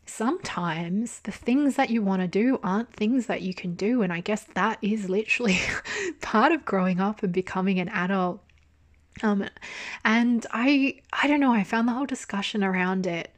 [0.09, 4.01] sometimes the things that you want to do aren't things that you can do.
[4.01, 5.59] And I guess that is literally
[6.21, 8.41] part of growing up and becoming an adult.
[9.21, 9.45] Um,
[10.05, 13.33] and I, I don't know, I found the whole discussion around it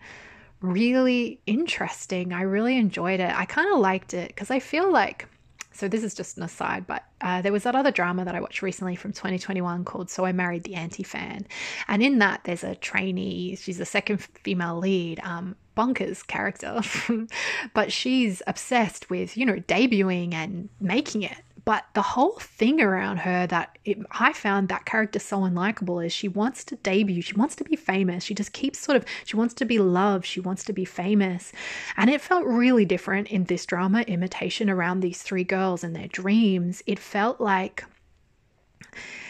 [0.62, 2.34] really interesting.
[2.34, 3.34] I really enjoyed it.
[3.36, 5.28] I kind of liked it because I feel like
[5.74, 8.42] so this is just an aside, but uh, there was that other drama that I
[8.42, 11.48] watched recently from 2021 called So I Married the Anti Fan.
[11.88, 16.82] And in that, there's a trainee, she's the second female lead, um, bonkers character,
[17.74, 21.38] but she's obsessed with, you know, debuting and making it.
[21.64, 26.12] But the whole thing around her that it, I found that character so unlikable is
[26.12, 28.24] she wants to debut, she wants to be famous.
[28.24, 31.52] She just keeps sort of, she wants to be loved, she wants to be famous.
[31.98, 36.08] And it felt really different in this drama, Imitation, around these three girls and their
[36.08, 36.82] dreams.
[36.88, 37.84] It felt like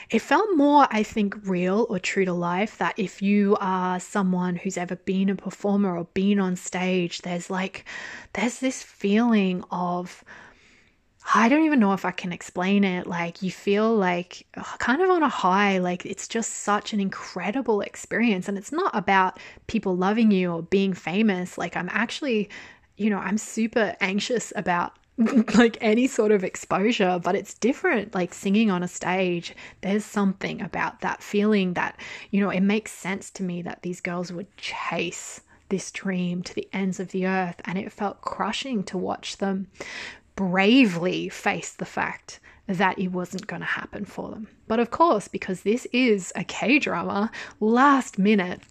[0.09, 4.55] it felt more, I think, real or true to life that if you are someone
[4.57, 7.85] who's ever been a performer or been on stage, there's like,
[8.33, 10.23] there's this feeling of,
[11.33, 13.07] I don't even know if I can explain it.
[13.07, 14.45] Like, you feel like
[14.79, 18.49] kind of on a high, like, it's just such an incredible experience.
[18.49, 21.57] And it's not about people loving you or being famous.
[21.57, 22.49] Like, I'm actually,
[22.97, 24.93] you know, I'm super anxious about
[25.55, 28.15] like any sort of exposure, but it's different.
[28.15, 31.99] Like singing on a stage, there's something about that feeling that,
[32.31, 36.53] you know, it makes sense to me that these girls would chase this dream to
[36.53, 37.61] the ends of the earth.
[37.65, 39.67] And it felt crushing to watch them
[40.35, 44.47] bravely face the fact that it wasn't going to happen for them.
[44.67, 48.61] But of course, because this is a K drama, last minute,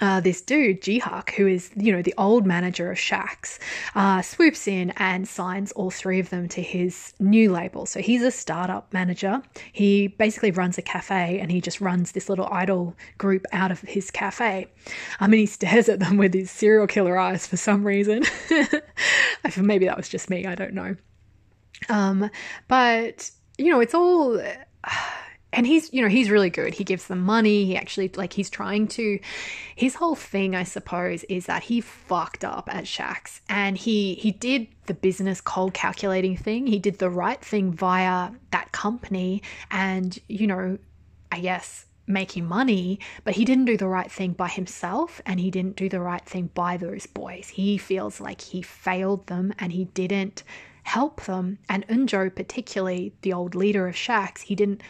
[0.00, 3.58] uh, this dude, Jihak, who is, you know, the old manager of Shax,
[3.94, 7.84] uh, swoops in and signs all three of them to his new label.
[7.84, 9.42] So he's a startup manager.
[9.72, 13.80] He basically runs a cafe and he just runs this little idol group out of
[13.82, 14.66] his cafe.
[15.20, 18.24] I mean, he stares at them with his serial killer eyes for some reason.
[19.56, 20.96] Maybe that was just me, I don't know.
[21.88, 22.30] Um,
[22.68, 24.38] but, you know, it's all.
[24.38, 24.90] Uh,
[25.52, 26.74] and he's you know he's really good.
[26.74, 27.64] He gives them money.
[27.64, 29.18] He actually like he's trying to.
[29.76, 34.30] His whole thing i suppose is that he fucked up at Shax and he he
[34.30, 36.66] did the business cold calculating thing.
[36.66, 40.78] He did the right thing via that company and you know
[41.30, 42.98] i guess making money.
[43.24, 46.24] But he didn't do the right thing by himself and he didn't do the right
[46.24, 47.48] thing by those boys.
[47.48, 50.42] He feels like he failed them and he didn't
[50.82, 51.58] help them.
[51.68, 54.82] And Eunjo, particularly the old leader of Shax he didn't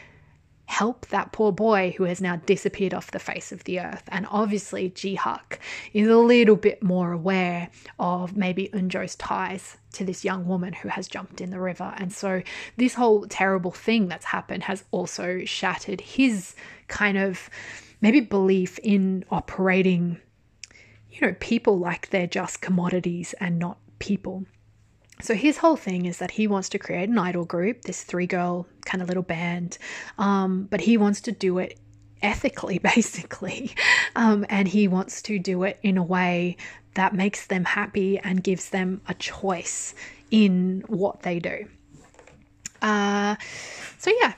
[0.73, 4.05] help that poor boy who has now disappeared off the face of the earth.
[4.09, 5.59] And obviously, Jihak
[5.93, 7.68] is a little bit more aware
[7.99, 11.93] of maybe Eunjo's ties to this young woman who has jumped in the river.
[11.99, 12.43] And so,
[12.79, 16.55] this whole terrible thing that's happened has also shattered his
[16.89, 17.51] kind of
[18.01, 20.18] maybe belief in operating,
[21.11, 24.47] you know, people like they're just commodities and not people.
[25.23, 28.27] So his whole thing is that he wants to create an idol group, this three
[28.27, 29.79] girl kind of little band,
[30.18, 31.79] um, but he wants to do it
[32.23, 33.73] ethically, basically.
[34.16, 36.57] Um, and he wants to do it in a way
[36.95, 39.95] that makes them happy and gives them a choice
[40.31, 41.66] in what they do.
[42.83, 43.37] Uh,
[43.99, 44.35] so, yeah.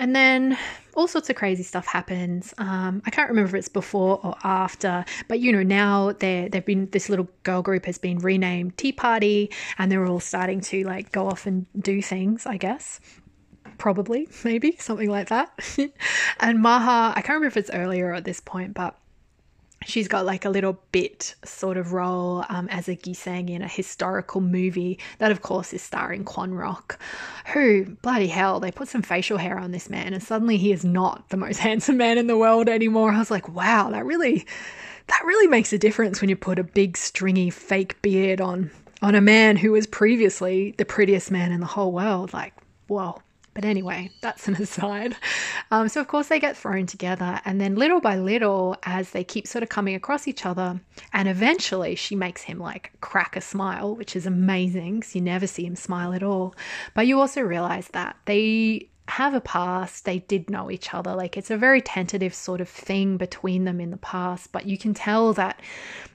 [0.00, 0.56] And then
[0.94, 2.54] all sorts of crazy stuff happens.
[2.56, 6.64] Um, I can't remember if it's before or after, but you know now they they've
[6.64, 10.84] been this little girl group has been renamed Tea Party, and they're all starting to
[10.84, 12.46] like go off and do things.
[12.46, 12.98] I guess
[13.76, 15.52] probably maybe something like that.
[16.40, 18.96] and Maha, I can't remember if it's earlier or at this point, but
[19.84, 23.68] she's got like a little bit sort of role um, as a Gisaeng in a
[23.68, 26.98] historical movie that, of course, is starring Kwon Rock,
[27.52, 30.84] who, bloody hell, they put some facial hair on this man and suddenly he is
[30.84, 33.12] not the most handsome man in the world anymore.
[33.12, 34.46] I was like, wow, that really,
[35.06, 38.70] that really makes a difference when you put a big stringy fake beard on
[39.02, 42.34] on a man who was previously the prettiest man in the whole world.
[42.34, 42.52] Like,
[42.86, 43.22] whoa.
[43.54, 45.16] But anyway, that's an aside.
[45.70, 47.40] Um, so, of course, they get thrown together.
[47.44, 50.80] And then, little by little, as they keep sort of coming across each other,
[51.12, 55.46] and eventually she makes him like crack a smile, which is amazing because you never
[55.46, 56.54] see him smile at all.
[56.94, 61.14] But you also realize that they have a past, they did know each other.
[61.14, 64.78] Like it's a very tentative sort of thing between them in the past, but you
[64.78, 65.60] can tell that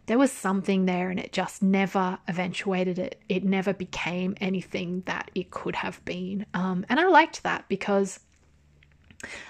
[0.07, 3.19] there was something there and it just never eventuated it.
[3.27, 6.45] It never became anything that it could have been.
[6.53, 8.19] Um, and I liked that because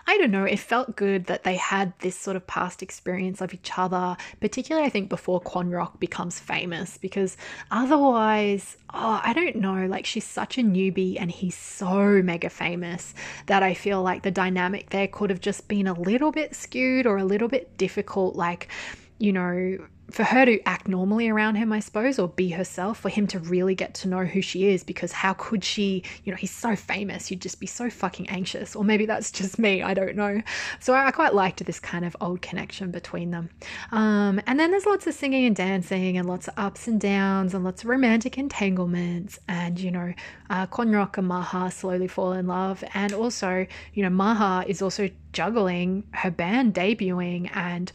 [0.07, 3.53] I don't know, it felt good that they had this sort of past experience of
[3.53, 7.37] each other, particularly I think before Kwon Rock becomes famous, because
[7.71, 13.13] otherwise, oh, I don't know, like she's such a newbie and he's so mega famous
[13.47, 17.05] that I feel like the dynamic there could have just been a little bit skewed
[17.05, 18.35] or a little bit difficult.
[18.35, 18.69] Like,
[19.17, 19.77] you know,
[20.11, 23.39] for her to act normally around him, I suppose, or be herself, for him to
[23.39, 26.75] really get to know who she is, because how could she, you know, he's so
[26.75, 28.75] famous, you'd just be so fucking anxious.
[28.75, 30.41] Or maybe that's just me, I don't know.
[30.79, 33.49] So I, quite liked this kind of old connection between them.
[33.91, 37.53] Um, and then there's lots of singing and dancing, and lots of ups and downs,
[37.53, 40.13] and lots of romantic entanglements, and, you know,
[40.49, 42.83] uh, Kwon and Maha slowly fall in love.
[42.93, 47.91] And also, you know, Maha is also juggling her band debuting and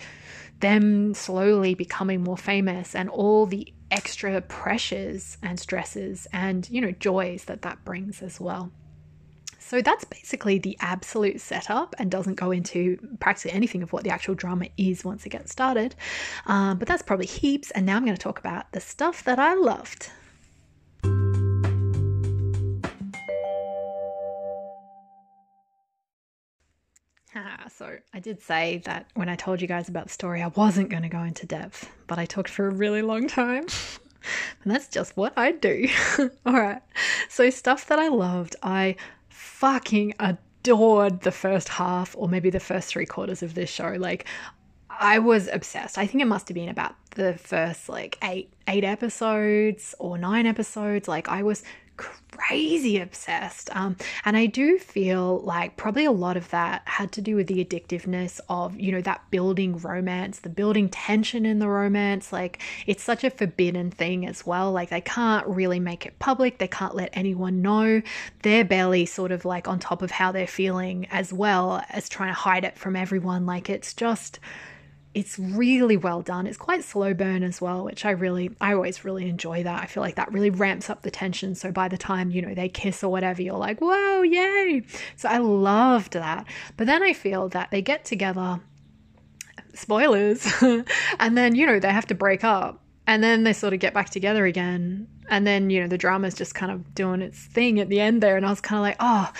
[0.60, 6.92] them slowly becoming more famous and all the extra pressures and stresses and you know
[6.92, 8.70] joys that that brings as well
[9.70, 14.10] so that's basically the absolute setup and doesn't go into practically anything of what the
[14.10, 15.94] actual drama is once it gets started.
[16.46, 17.70] Um, but that's probably heaps.
[17.70, 20.10] And now I'm going to talk about the stuff that I loved.
[27.76, 30.88] So I did say that when I told you guys about the story, I wasn't
[30.88, 33.66] going to go into depth, but I talked for a really long time.
[34.62, 35.88] and that's just what I do.
[36.46, 36.82] All right.
[37.28, 38.96] So, stuff that I loved, I
[39.28, 43.96] fucking adored the first half or maybe the first three quarters of this show.
[43.98, 44.26] Like,
[44.88, 45.96] I was obsessed.
[45.96, 50.46] I think it must have been about the first like eight eight episodes or nine
[50.46, 51.08] episodes.
[51.08, 51.62] Like I was
[52.30, 53.74] crazy obsessed.
[53.76, 57.46] Um, and I do feel like probably a lot of that had to do with
[57.46, 62.32] the addictiveness of, you know, that building romance, the building tension in the romance.
[62.32, 64.72] Like, it's such a forbidden thing as well.
[64.72, 68.02] Like, they can't really make it public, they can't let anyone know.
[68.42, 72.30] They're barely sort of like on top of how they're feeling as well as trying
[72.30, 73.46] to hide it from everyone.
[73.46, 74.40] Like, it's just
[75.12, 76.46] it's really well done.
[76.46, 79.82] It's quite slow burn as well, which I really, I always really enjoy that.
[79.82, 81.54] I feel like that really ramps up the tension.
[81.56, 84.82] So by the time, you know, they kiss or whatever, you're like, whoa, yay.
[85.16, 86.46] So I loved that.
[86.76, 88.60] But then I feel that they get together,
[89.74, 90.46] spoilers,
[91.18, 93.94] and then, you know, they have to break up and then they sort of get
[93.94, 95.08] back together again.
[95.28, 98.22] And then you know the drama's just kind of doing its thing at the end
[98.22, 98.36] there.
[98.36, 99.30] And i was kind of like oh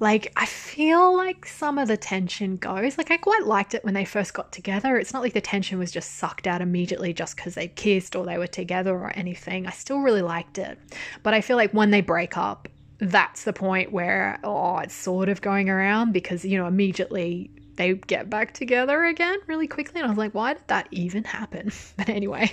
[0.00, 2.98] like i feel like some of the tension goes.
[2.98, 4.96] Like i quite liked it when they first got together.
[4.96, 8.24] It's not like the tension was just sucked out immediately just because they kissed or
[8.24, 9.66] they were together or anything.
[9.66, 10.78] I still really liked it.
[11.22, 12.68] But i feel like when they break up
[13.00, 17.94] that's the point where oh it's sort of going around because you know immediately they
[17.94, 20.00] get back together again really quickly.
[20.00, 21.72] And I was like, why did that even happen?
[21.96, 22.50] But anyway,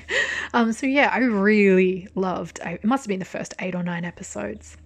[0.54, 4.06] um, so yeah, I really loved, it must have been the first eight or nine
[4.06, 4.78] episodes.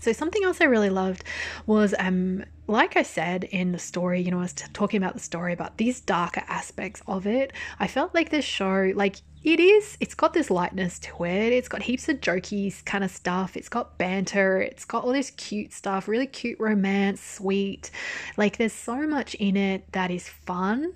[0.00, 1.24] So something else I really loved
[1.66, 5.14] was um like I said in the story, you know, I was t- talking about
[5.14, 7.52] the story about these darker aspects of it.
[7.80, 11.52] I felt like this show like it is it's got this lightness to it.
[11.52, 13.56] It's got heaps of jokey kind of stuff.
[13.56, 14.60] It's got banter.
[14.60, 17.90] It's got all this cute stuff, really cute romance, sweet.
[18.36, 20.92] Like there's so much in it that is fun,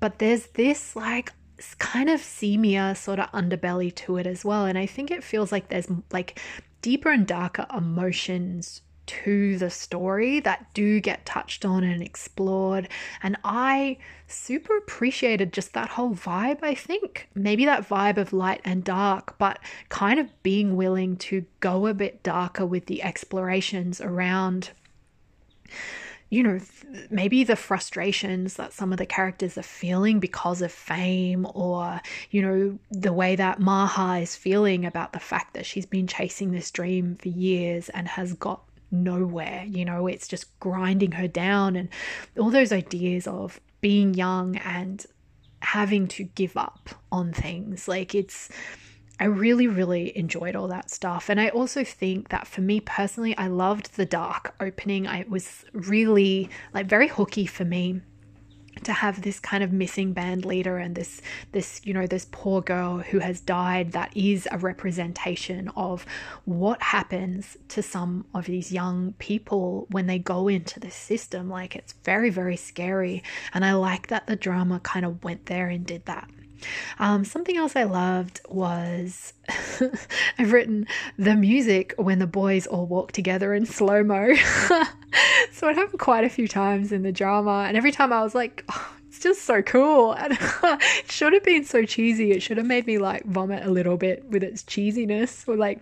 [0.00, 1.32] but there's this like
[1.78, 4.66] kind of seamier sort of underbelly to it as well.
[4.66, 6.40] And I think it feels like there's like
[6.82, 12.88] deeper and darker emotions to the story that do get touched on and explored.
[13.22, 17.28] And I super appreciated just that whole vibe, I think.
[17.34, 19.58] Maybe that vibe of light and dark, but
[19.88, 24.70] kind of being willing to go a bit darker with the explorations around
[26.28, 26.58] you know,
[27.08, 32.00] maybe the frustrations that some of the characters are feeling because of fame, or,
[32.30, 36.50] you know, the way that Maha is feeling about the fact that she's been chasing
[36.50, 39.64] this dream for years and has got nowhere.
[39.68, 41.88] You know, it's just grinding her down, and
[42.38, 45.06] all those ideas of being young and
[45.60, 47.86] having to give up on things.
[47.86, 48.48] Like, it's
[49.18, 51.30] I really, really enjoyed all that stuff.
[51.30, 55.06] And I also think that for me personally, I loved the dark opening.
[55.06, 58.02] I was really like very hooky for me
[58.84, 62.60] to have this kind of missing band leader and this this you know this poor
[62.60, 66.04] girl who has died that is a representation of
[66.44, 71.74] what happens to some of these young people when they go into this system like
[71.74, 73.22] it's very very scary
[73.54, 76.28] and i like that the drama kind of went there and did that
[76.98, 79.32] um, something else I loved was
[80.38, 80.86] I've written
[81.18, 84.34] the music when the boys all walk together in slow mo.
[85.52, 88.34] so it happened quite a few times in the drama, and every time I was
[88.34, 90.12] like, oh, it's just so cool.
[90.18, 92.32] And it should have been so cheesy.
[92.32, 95.80] It should have made me like vomit a little bit with its cheesiness or like,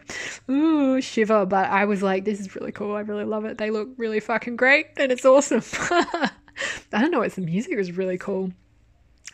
[0.50, 1.46] ooh, shiver.
[1.46, 2.94] But I was like, this is really cool.
[2.94, 3.58] I really love it.
[3.58, 5.62] They look really fucking great and it's awesome.
[5.90, 6.30] I
[6.92, 8.52] don't know, it's the music was really cool.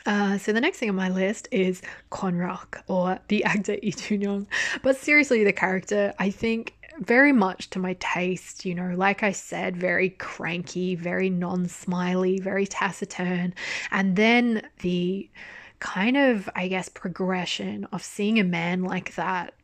[0.07, 4.47] Uh, so the next thing on my list is Kwon Rock or the actor Young.
[4.83, 9.33] But seriously, the character, I think very much to my taste, you know, like I
[9.33, 13.55] said, very cranky, very non-smiley, very taciturn.
[13.91, 15.31] And then the
[15.79, 19.55] kind of, I guess, progression of seeing a man like that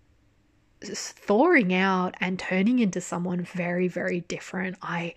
[0.82, 4.76] thawing out and turning into someone very, very different.
[4.80, 5.14] I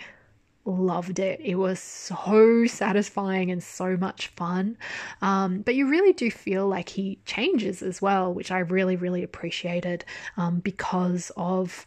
[0.70, 1.39] loved it.
[1.43, 4.78] It was so satisfying and so much fun.
[5.22, 9.24] Um, but you really do feel like he changes as well, which I really, really
[9.24, 10.05] appreciated
[10.38, 11.86] um, because of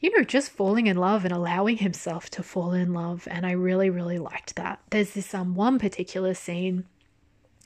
[0.00, 3.28] you know, just falling in love and allowing himself to fall in love.
[3.30, 4.80] And I really, really liked that.
[4.88, 6.84] There's this um one particular scene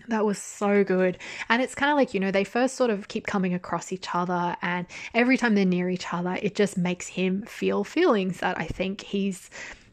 [0.09, 1.19] that was so good.
[1.49, 4.09] And it's kind of like, you know, they first sort of keep coming across each
[4.15, 8.59] other, and every time they're near each other, it just makes him feel feelings that
[8.59, 9.51] I think he's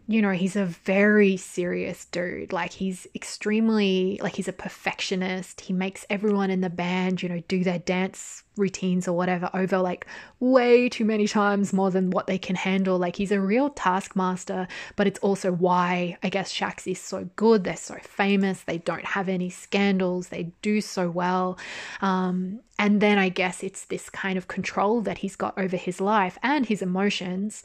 [0.07, 2.51] you know, he's a very serious dude.
[2.51, 5.61] Like, he's extremely, like, he's a perfectionist.
[5.61, 9.77] He makes everyone in the band, you know, do their dance routines or whatever over
[9.77, 10.05] like
[10.41, 12.97] way too many times more than what they can handle.
[12.97, 17.63] Like, he's a real taskmaster, but it's also why I guess Shax is so good.
[17.63, 18.63] They're so famous.
[18.63, 20.29] They don't have any scandals.
[20.29, 21.57] They do so well.
[22.01, 26.01] Um, and then I guess it's this kind of control that he's got over his
[26.01, 27.63] life and his emotions,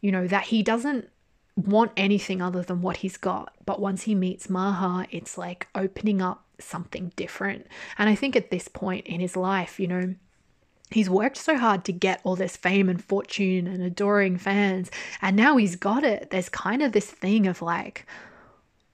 [0.00, 1.08] you know, that he doesn't
[1.58, 3.52] want anything other than what he's got.
[3.66, 7.66] But once he meets Maha, it's like opening up something different.
[7.98, 10.14] And I think at this point in his life, you know,
[10.90, 14.90] he's worked so hard to get all this fame and fortune and adoring fans.
[15.20, 16.30] And now he's got it.
[16.30, 18.06] There's kind of this thing of like,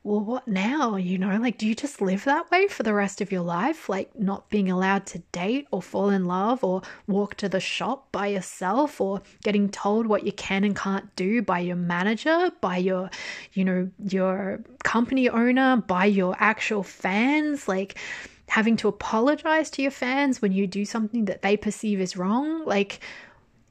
[0.04, 0.96] well, what now?
[0.96, 3.88] You know, like, do you just live that way for the rest of your life?
[3.88, 8.12] Like, not being allowed to date or fall in love or walk to the shop
[8.12, 12.76] by yourself or getting told what you can and can't do by your manager, by
[12.76, 13.08] your,
[13.54, 17.66] you know, your company owner, by your actual fans?
[17.66, 17.98] Like,
[18.46, 22.62] having to apologize to your fans when you do something that they perceive as wrong?
[22.66, 23.00] Like,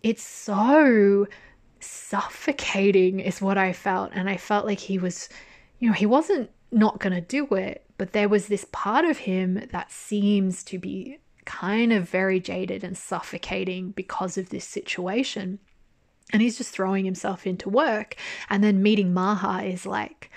[0.02, 1.28] it's so
[1.80, 4.10] suffocating, is what I felt.
[4.16, 5.30] And I felt like he was
[5.84, 9.18] you know, he wasn't not going to do it, but there was this part of
[9.18, 15.60] him that seems to be kind of very jaded and suffocating because of this situation.
[16.32, 18.16] And he's just throwing himself into work.
[18.50, 20.32] And then meeting Maha is like,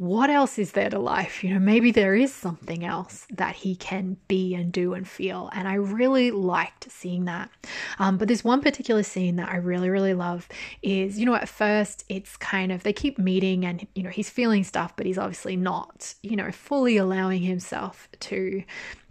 [0.00, 1.44] what else is there to life?
[1.44, 5.50] You know, maybe there is something else that he can be and do and feel.
[5.52, 7.50] And I really liked seeing that.
[7.98, 10.48] Um, but there's one particular scene that I really, really love
[10.80, 14.30] is, you know, at first it's kind of, they keep meeting and, you know, he's
[14.30, 18.64] feeling stuff, but he's obviously not, you know, fully allowing himself to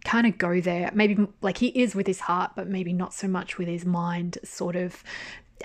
[0.05, 0.89] kind of go there.
[0.91, 4.39] Maybe like he is with his heart, but maybe not so much with his mind,
[4.43, 5.03] sort of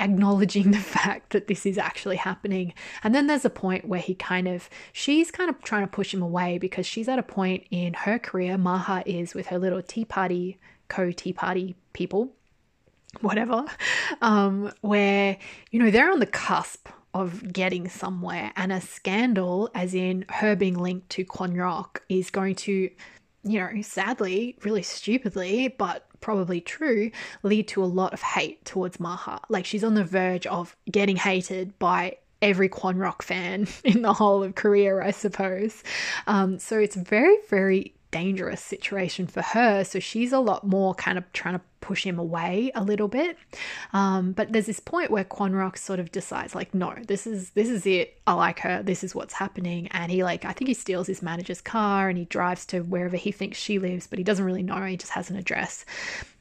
[0.01, 2.75] acknowledging the fact that this is actually happening.
[3.03, 6.13] And then there's a point where he kind of, she's kind of trying to push
[6.13, 9.83] him away because she's at a point in her career, Maha is with her little
[9.83, 12.33] tea party, co tea party people,
[13.21, 13.65] whatever,
[14.23, 15.37] um, where,
[15.71, 18.53] you know, they're on the cusp of getting somewhere.
[18.57, 22.91] And a scandal, as in her being linked to Kwon Rock, is going to,
[23.45, 27.11] you know, sadly, really stupidly, but probably true,
[27.43, 29.39] lead to a lot of hate towards Maha.
[29.51, 34.15] Like she's on the verge of getting hated by every Kwon Rock fan in the
[34.15, 35.85] whole of Korea, I suppose.
[36.27, 39.83] Um, so it's very, very dangerous situation for her.
[39.83, 43.37] So she's a lot more kind of trying to push him away a little bit.
[43.93, 47.69] Um, but there's this point where Rock sort of decides, like, no, this is this
[47.69, 48.21] is it.
[48.25, 48.85] I like her.
[48.85, 49.89] This is what's happening.
[49.89, 53.17] And he like, I think he steals his manager's car and he drives to wherever
[53.17, 54.81] he thinks she lives, but he doesn't really know.
[54.85, 55.85] He just has an address.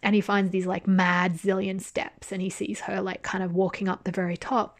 [0.04, 3.56] And he finds these like mad zillion steps and he sees her like kind of
[3.56, 4.80] walking up the very top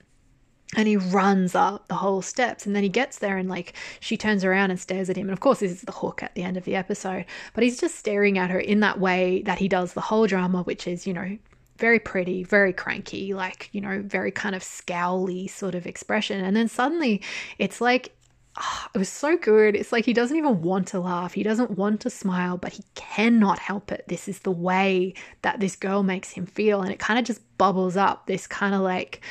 [0.76, 4.18] and he runs up the whole steps and then he gets there and like she
[4.18, 5.28] turns around and stares at him.
[5.28, 7.80] And of course this is the hook at the end of the episode but he's
[7.80, 11.06] just staring at her in that way that he does the whole drama which is
[11.08, 11.38] you know
[11.78, 16.44] very pretty very cranky like you know very kind of scowly sort of expression.
[16.44, 17.22] And then suddenly
[17.60, 18.16] it's like
[18.56, 19.76] oh, it was so good.
[19.76, 21.34] It's like he doesn't even want to laugh.
[21.34, 24.06] He doesn't want to smile but he cannot help it.
[24.08, 26.82] This is the way that this girl makes him feel.
[26.82, 29.22] And it kind of just bubbles up this kind of like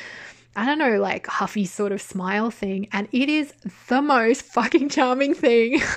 [0.55, 2.87] I don't know, like huffy sort of smile thing.
[2.91, 3.53] And it is
[3.87, 5.81] the most fucking charming thing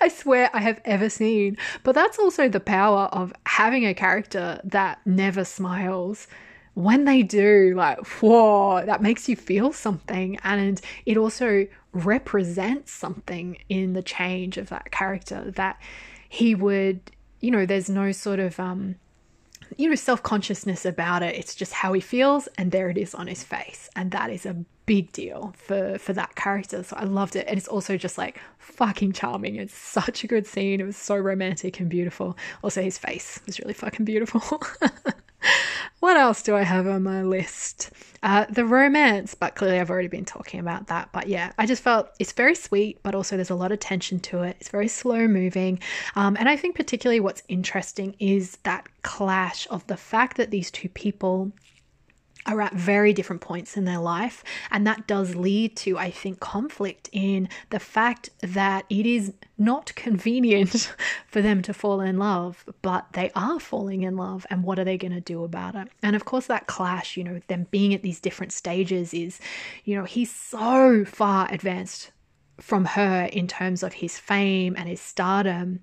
[0.00, 1.56] I swear I have ever seen.
[1.82, 6.26] But that's also the power of having a character that never smiles.
[6.74, 10.38] When they do, like, whoa, that makes you feel something.
[10.42, 15.78] And it also represents something in the change of that character that
[16.28, 17.00] he would,
[17.40, 18.96] you know, there's no sort of, um,
[19.76, 21.34] you know, self consciousness about it.
[21.34, 23.88] It's just how he feels, and there it is on his face.
[23.96, 24.56] And that is a
[24.86, 26.82] big deal for for that character.
[26.82, 27.46] So I loved it.
[27.48, 29.56] And it's also just like fucking charming.
[29.56, 30.80] It's such a good scene.
[30.80, 32.36] It was so romantic and beautiful.
[32.62, 34.62] Also his face was really fucking beautiful.
[36.00, 37.90] what else do I have on my list?
[38.22, 41.08] Uh, the romance, but clearly I've already been talking about that.
[41.12, 44.20] But yeah, I just felt it's very sweet, but also there's a lot of tension
[44.20, 44.56] to it.
[44.60, 45.80] It's very slow moving.
[46.14, 50.70] Um, and I think particularly what's interesting is that clash of the fact that these
[50.70, 51.52] two people
[52.46, 54.42] are at very different points in their life.
[54.70, 59.94] And that does lead to, I think, conflict in the fact that it is not
[59.94, 60.92] convenient
[61.26, 64.46] for them to fall in love, but they are falling in love.
[64.50, 65.88] And what are they going to do about it?
[66.02, 69.40] And of course, that clash, you know, them being at these different stages is,
[69.84, 72.10] you know, he's so far advanced
[72.60, 75.80] from her in terms of his fame and his stardom.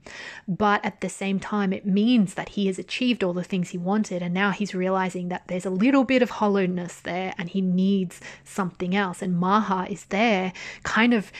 [0.48, 3.78] But at the same time, it means that he has achieved all the things he
[3.78, 4.22] wanted.
[4.22, 8.22] And now he's realizing that there's a little bit of hollowness there and he needs
[8.44, 9.22] something else.
[9.22, 10.54] And Maha is there,
[10.84, 11.32] kind of.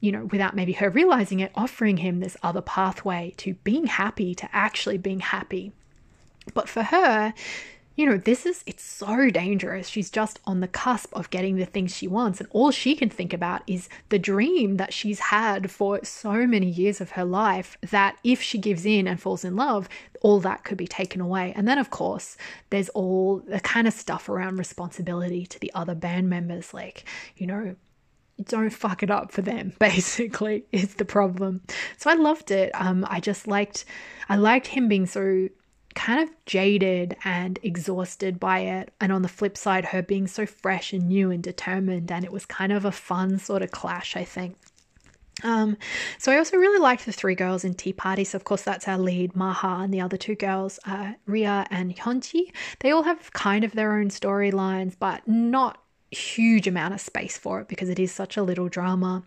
[0.00, 4.32] You know, without maybe her realizing it, offering him this other pathway to being happy,
[4.36, 5.72] to actually being happy.
[6.54, 7.34] But for her,
[7.98, 9.88] you know, this is, it's so dangerous.
[9.88, 12.38] She's just on the cusp of getting the things she wants.
[12.38, 16.70] And all she can think about is the dream that she's had for so many
[16.70, 19.88] years of her life that if she gives in and falls in love,
[20.20, 21.52] all that could be taken away.
[21.56, 22.36] And then, of course,
[22.70, 27.04] there's all the kind of stuff around responsibility to the other band members, like,
[27.36, 27.74] you know,
[28.44, 31.60] don't fuck it up for them basically is the problem
[31.96, 33.84] so i loved it um i just liked
[34.28, 35.48] i liked him being so
[35.94, 38.92] kind of jaded and exhausted by it.
[39.00, 42.10] And on the flip side, her being so fresh and new and determined.
[42.12, 44.56] And it was kind of a fun sort of clash, I think.
[45.44, 45.76] Um,
[46.18, 48.24] so I also really liked the three girls in Tea Party.
[48.24, 51.94] So of course that's our lead, Maha, and the other two girls, uh, Ria and
[51.94, 52.52] Hyunji.
[52.80, 57.60] They all have kind of their own storylines, but not huge amount of space for
[57.60, 59.22] it because it is such a little drama.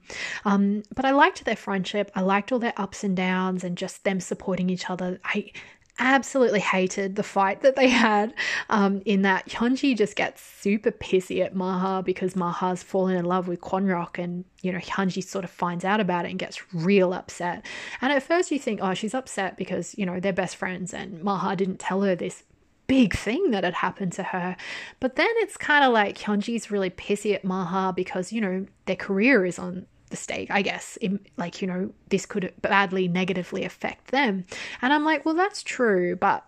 [0.46, 2.12] Um, but I liked their friendship.
[2.16, 5.20] I liked all their ups and downs and just them supporting each other.
[5.24, 5.52] I
[6.00, 8.34] absolutely hated the fight that they had
[8.70, 13.48] um, in that Hyunji just gets super pissy at Maha because Maha's fallen in love
[13.48, 17.14] with Kwon and you know Hyunji sort of finds out about it and gets real
[17.14, 17.66] upset.
[18.02, 21.24] And at first you think, oh, she's upset because you know they're best friends and
[21.24, 22.44] Maha didn't tell her this
[22.88, 24.58] big thing that had happened to her.
[25.00, 28.96] But then it's kind of like Hyunji's really pissy at Maha because you know their
[28.96, 30.98] career is on the stake, I guess.
[31.38, 34.46] like, you know, this could badly negatively affect them.
[34.82, 36.46] And I'm like, well, that's true, but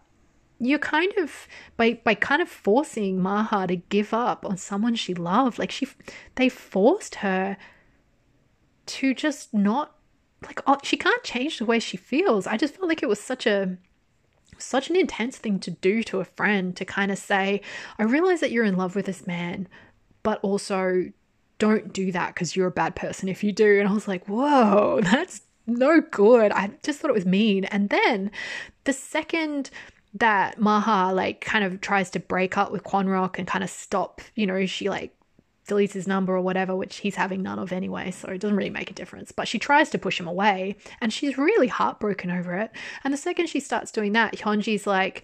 [0.59, 5.14] you're kind of by by kind of forcing Maha to give up on someone she
[5.14, 5.59] loved.
[5.59, 5.88] Like she,
[6.36, 7.57] they forced her
[8.86, 9.95] to just not
[10.45, 12.47] like oh, she can't change the way she feels.
[12.47, 13.78] I just felt like it was such a
[14.57, 17.61] such an intense thing to do to a friend to kind of say,
[17.99, 19.68] I realize that you're in love with this man,
[20.22, 21.11] but also
[21.64, 23.80] don't do that because you're a bad person if you do.
[23.80, 26.51] And I was like, whoa, that's no good.
[26.51, 27.64] I just thought it was mean.
[27.66, 28.32] And then
[28.84, 29.70] the second
[30.16, 34.20] that Maha like kind of tries to break up with Rock and kind of stop,
[34.36, 35.16] you know, she like
[35.66, 38.70] deletes his number or whatever, which he's having none of anyway, so it doesn't really
[38.70, 39.32] make a difference.
[39.32, 42.72] But she tries to push him away and she's really heartbroken over it.
[43.05, 45.24] And the second she starts doing that, Hyunji's like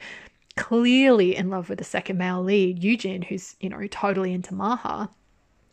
[0.56, 5.10] clearly in love with the second male lead, Yujin, who's, you know, totally into Maha.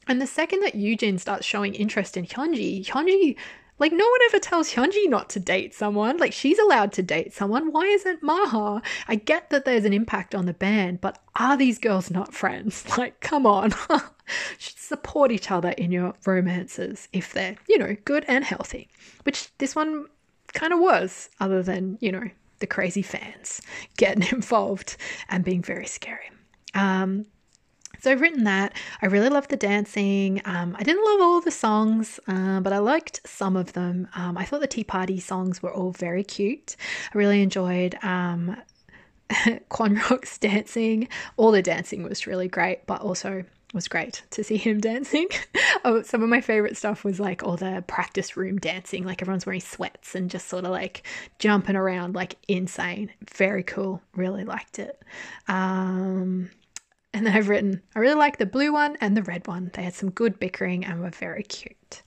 [0.08, 3.36] And the second that Yujin starts showing interest in Hyunji, Hyunji
[3.78, 6.16] like, no one ever tells Hyunji not to date someone.
[6.16, 7.72] Like, she's allowed to date someone.
[7.72, 8.80] Why isn't Maha?
[9.06, 12.84] I get that there's an impact on the band, but are these girls not friends?
[12.96, 13.74] Like, come on.
[14.58, 18.88] support each other in your romances if they're, you know, good and healthy.
[19.24, 20.06] Which this one
[20.54, 22.24] kind of was, other than, you know,
[22.60, 23.60] the crazy fans
[23.98, 24.96] getting involved
[25.28, 26.30] and being very scary.
[26.74, 27.26] Um,
[28.06, 28.72] so I've written that.
[29.02, 30.40] I really loved the dancing.
[30.44, 34.06] Um, I didn't love all the songs, uh, but I liked some of them.
[34.14, 36.76] Um, I thought the Tea Party songs were all very cute.
[37.12, 38.62] I really enjoyed um,
[39.80, 41.08] Rock's dancing.
[41.36, 43.42] All the dancing was really great, but also
[43.74, 45.26] was great to see him dancing.
[45.84, 49.46] oh, some of my favorite stuff was like all the practice room dancing, like everyone's
[49.46, 51.04] wearing sweats and just sort of like
[51.40, 53.10] jumping around like insane.
[53.34, 54.00] Very cool.
[54.14, 55.02] Really liked it.
[55.48, 56.50] Um,
[57.16, 59.70] and I've written, I really like the blue one and the red one.
[59.72, 62.02] They had some good bickering and were very cute.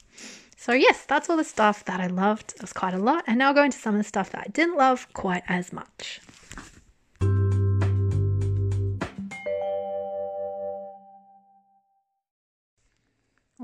[0.56, 2.52] So, yes, that's all the stuff that I loved.
[2.54, 3.24] It was quite a lot.
[3.26, 5.72] And now I'll go into some of the stuff that I didn't love quite as
[5.72, 6.20] much.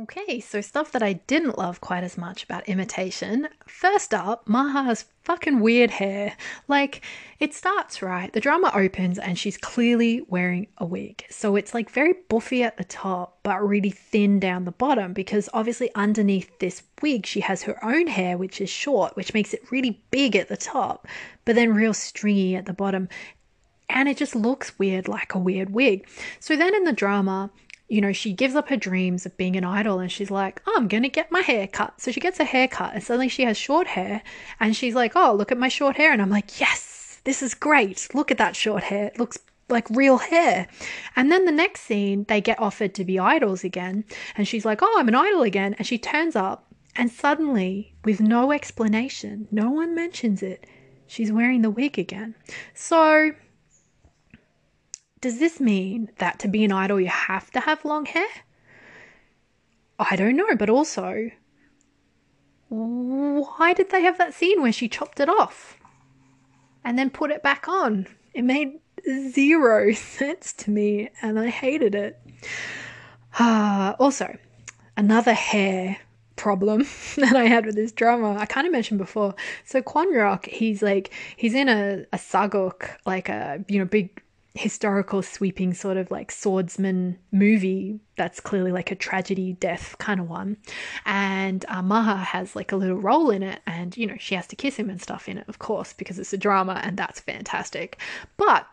[0.02, 3.48] Okay, so stuff that I didn't love quite as much about imitation.
[3.66, 6.36] First up, Maha's fucking weird hair.
[6.68, 7.02] Like,
[7.40, 11.24] it starts right, the drama opens and she's clearly wearing a wig.
[11.30, 15.48] So it's like very buffy at the top, but really thin down the bottom because
[15.54, 19.72] obviously underneath this wig, she has her own hair, which is short, which makes it
[19.72, 21.08] really big at the top,
[21.46, 23.08] but then real stringy at the bottom.
[23.88, 26.06] And it just looks weird, like a weird wig.
[26.38, 27.50] So then in the drama,
[27.88, 30.74] you know, she gives up her dreams of being an idol and she's like, oh,
[30.76, 32.00] I'm going to get my hair cut.
[32.00, 34.22] So she gets a haircut and suddenly she has short hair
[34.58, 36.12] and she's like, oh, look at my short hair.
[36.12, 38.08] And I'm like, yes, this is great.
[38.12, 39.06] Look at that short hair.
[39.06, 40.66] It looks like real hair.
[41.14, 44.04] And then the next scene, they get offered to be idols again.
[44.36, 45.74] And she's like, oh, I'm an idol again.
[45.78, 46.66] And she turns up
[46.96, 50.66] and suddenly, with no explanation, no one mentions it,
[51.06, 52.34] she's wearing the wig again.
[52.74, 53.32] So
[55.20, 58.28] does this mean that to be an idol you have to have long hair?
[59.98, 61.30] I don't know, but also,
[62.68, 65.78] why did they have that scene where she chopped it off
[66.84, 68.06] and then put it back on?
[68.34, 68.78] It made
[69.30, 72.20] zero sense to me and I hated it.
[73.38, 74.36] Uh, also,
[74.96, 75.98] another hair
[76.36, 76.86] problem
[77.16, 78.36] that I had with this drama.
[78.38, 79.34] I kind of mentioned before.
[79.64, 84.22] So Kwon Rock, he's like he's in a, a sageuk, like a you know big
[84.56, 90.28] historical sweeping sort of like swordsman movie that's clearly like a tragedy death kind of
[90.28, 90.56] one.
[91.04, 94.46] And uh, maha has like a little role in it and you know she has
[94.48, 97.20] to kiss him and stuff in it of course because it's a drama and that's
[97.20, 97.98] fantastic.
[98.36, 98.66] But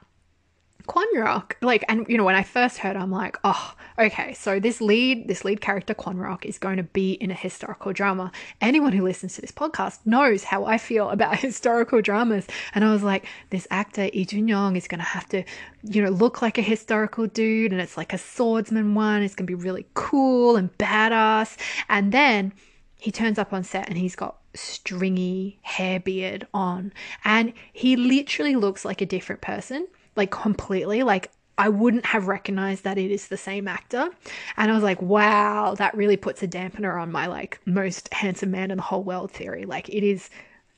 [0.88, 4.60] Kwon Rock, like, and you know, when I first heard, I'm like, oh, okay, so
[4.60, 8.34] this lead, this lead character, Kwon Rock, is going to be in a historical drama.
[8.60, 12.92] Anyone who listens to this podcast knows how I feel about historical dramas, and I
[12.92, 15.44] was like, this actor Lee Jun Young is going to have to,
[15.84, 19.24] you know, look like a historical dude, and it's like a swordsman one.
[19.24, 21.58] It's going to be really cool and badass,
[21.88, 22.52] and then
[22.98, 26.92] he turns up on set and he's got stringy hair beard on,
[27.24, 31.04] and he literally looks like a different person like completely.
[31.04, 34.10] Like I wouldn't have recognized that it is the same actor.
[34.58, 38.52] And I was like, wow, that really puts a dampener on my like most handsome
[38.52, 39.66] man in the whole world theory.
[39.66, 40.30] Like it is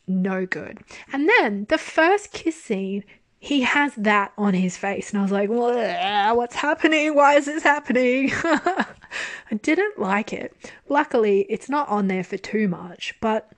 [0.08, 0.80] no good.
[1.14, 3.04] And then the first kiss scene,
[3.40, 5.12] he has that on his face.
[5.12, 7.16] And I was like, what's happening?
[7.16, 8.32] Why is this happening?
[8.44, 10.54] I didn't like it.
[10.90, 13.52] Luckily, it's not on there for too much, but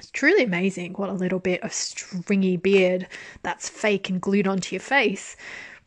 [0.00, 3.06] it's truly amazing what a little bit of stringy beard
[3.42, 5.36] that's fake and glued onto your face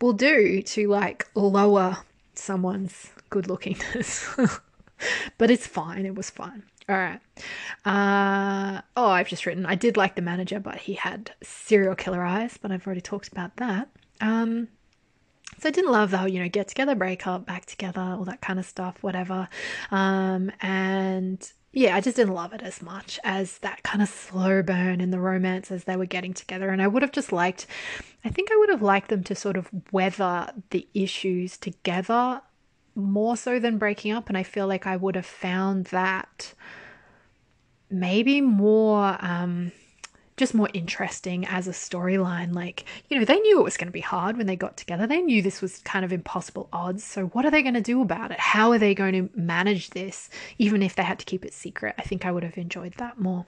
[0.01, 1.97] will do to like lower
[2.35, 4.61] someone's good lookingness.
[5.37, 6.05] but it's fine.
[6.05, 6.63] It was fine.
[6.89, 7.19] All right.
[7.85, 9.65] Uh, oh, I've just written.
[9.65, 12.57] I did like the manager, but he had serial killer eyes.
[12.61, 13.89] But I've already talked about that.
[14.21, 14.67] Um,
[15.59, 18.25] so I didn't love the whole, you know, get together, break up, back together, all
[18.25, 19.47] that kind of stuff, whatever.
[19.91, 24.61] Um, and yeah, I just didn't love it as much as that kind of slow
[24.61, 26.69] burn in the romance as they were getting together.
[26.69, 27.65] And I would have just liked,
[28.23, 32.41] I think I would have liked them to sort of weather the issues together
[32.95, 34.29] more so than breaking up.
[34.29, 36.53] And I feel like I would have found that
[37.89, 39.17] maybe more.
[39.19, 39.71] Um,
[40.37, 42.53] just more interesting as a storyline.
[42.53, 45.05] Like, you know, they knew it was going to be hard when they got together.
[45.05, 47.03] They knew this was kind of impossible odds.
[47.03, 48.39] So, what are they going to do about it?
[48.39, 51.95] How are they going to manage this, even if they had to keep it secret?
[51.97, 53.45] I think I would have enjoyed that more.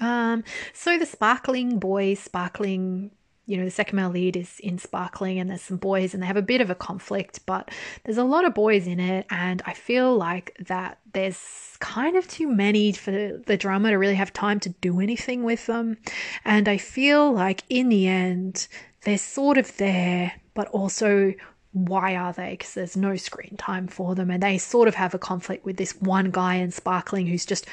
[0.00, 3.10] Um, so the sparkling boy, sparkling
[3.48, 6.26] you know, the second male lead is in Sparkling and there's some boys and they
[6.26, 7.70] have a bit of a conflict, but
[8.04, 9.24] there's a lot of boys in it.
[9.30, 11.40] And I feel like that there's
[11.80, 13.10] kind of too many for
[13.46, 15.96] the drama to really have time to do anything with them.
[16.44, 18.68] And I feel like in the end,
[19.04, 21.32] they're sort of there, but also
[21.72, 22.50] why are they?
[22.50, 24.30] Because there's no screen time for them.
[24.30, 27.64] And they sort of have a conflict with this one guy in Sparkling who's just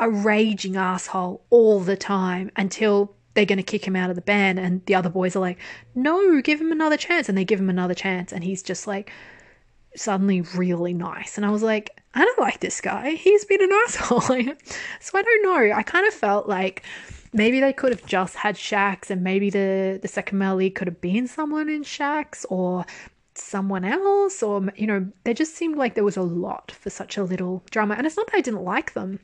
[0.00, 4.22] a raging asshole all the time until they're going to kick him out of the
[4.22, 4.58] band.
[4.58, 5.58] And the other boys are like,
[5.94, 7.28] no, give him another chance.
[7.28, 8.32] And they give him another chance.
[8.32, 9.12] And he's just like,
[9.96, 11.36] suddenly really nice.
[11.36, 13.10] And I was like, I don't like this guy.
[13.10, 14.20] He's been an asshole.
[14.20, 15.74] so I don't know.
[15.74, 16.82] I kind of felt like
[17.32, 21.00] maybe they could have just had Shax and maybe the, the second male could have
[21.00, 22.86] been someone in Shax or
[23.36, 27.16] someone else or you know they just seemed like there was a lot for such
[27.16, 29.18] a little drama and it's not that i didn't like them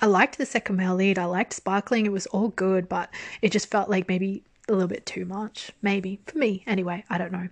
[0.00, 1.18] I liked the second male lead.
[1.18, 2.06] I liked Sparkling.
[2.06, 3.10] It was all good, but
[3.42, 5.70] it just felt like maybe a little bit too much.
[5.82, 6.20] Maybe.
[6.26, 7.04] For me, anyway.
[7.10, 7.48] I don't know.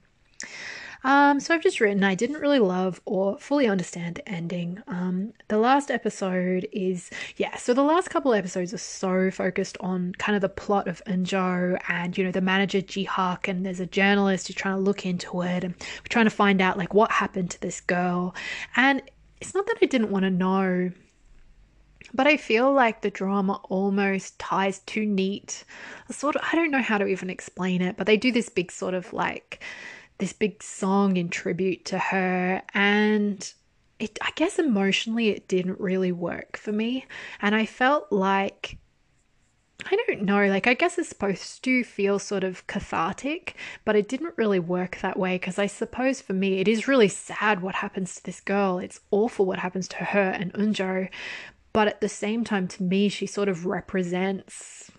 [1.05, 4.83] Um, so I've just written, I didn't really love or fully understand the ending.
[4.89, 10.13] Um, the last episode is, yeah, so the last couple episodes are so focused on
[10.19, 13.87] kind of the plot of Eunjo and, you know, the manager Jihak, and there's a
[13.87, 17.13] journalist who's trying to look into it and we're trying to find out, like, what
[17.13, 18.35] happened to this girl.
[18.75, 19.01] And
[19.41, 20.91] it's not that I didn't want to know
[22.15, 25.65] but I feel like the drama almost ties too neat.
[26.11, 28.73] Sort of, I don't know how to even explain it, but they do this big
[28.73, 29.63] sort of like
[30.19, 33.53] this big song in tribute to her, and
[33.99, 37.07] it, I guess emotionally, it didn't really work for me.
[37.41, 38.79] And I felt like
[39.87, 43.55] I don't know, like, I guess it's supposed to feel sort of cathartic,
[43.85, 47.09] but it didn't really work that way because I suppose for me, it is really
[47.09, 48.79] sad what happens to this girl.
[48.79, 51.09] It's awful what happens to her and Eunjo,
[51.79, 54.91] but at the same time, to me, she sort of represents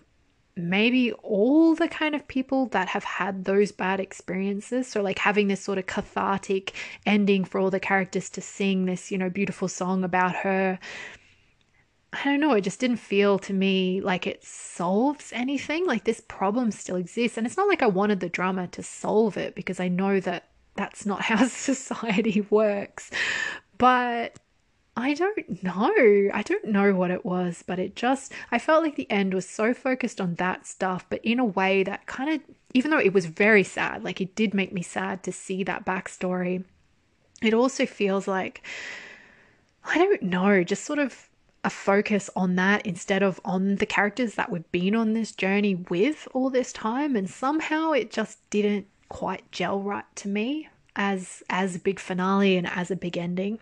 [0.56, 4.88] maybe all the kind of people that have had those bad experiences.
[4.88, 6.72] So, like having this sort of cathartic
[7.04, 10.78] ending for all the characters to sing this, you know, beautiful song about her.
[12.14, 15.86] I don't know, it just didn't feel to me like it solves anything.
[15.86, 17.36] Like this problem still exists.
[17.36, 20.48] And it's not like I wanted the drama to solve it because I know that
[20.76, 23.10] that's not how society works.
[23.76, 24.38] But
[24.96, 26.30] I don't know.
[26.32, 29.48] I don't know what it was, but it just, I felt like the end was
[29.48, 32.40] so focused on that stuff, but in a way that kind of,
[32.74, 35.86] even though it was very sad, like it did make me sad to see that
[35.86, 36.64] backstory,
[37.42, 38.62] it also feels like,
[39.84, 41.28] I don't know, just sort of
[41.64, 45.74] a focus on that instead of on the characters that we've been on this journey
[45.74, 47.16] with all this time.
[47.16, 52.56] And somehow it just didn't quite gel right to me as as a big finale
[52.56, 53.58] and as a big ending.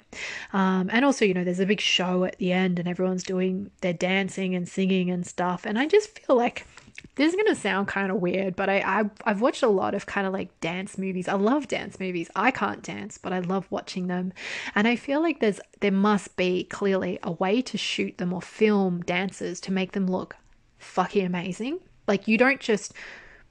[0.53, 3.70] Um, and also, you know, there's a big show at the end and everyone's doing
[3.81, 5.64] their dancing and singing and stuff.
[5.66, 6.66] And I just feel like
[7.14, 10.07] this is gonna sound kind of weird, but I, I I've watched a lot of
[10.07, 11.29] kind of like dance movies.
[11.29, 12.31] I love dance movies.
[12.35, 14.33] I can't dance, but I love watching them.
[14.74, 18.43] And I feel like there's there must be clearly a way to shoot them or
[18.43, 20.37] film dances to make them look
[20.79, 21.81] fucking amazing.
[22.07, 22.95] Like you don't just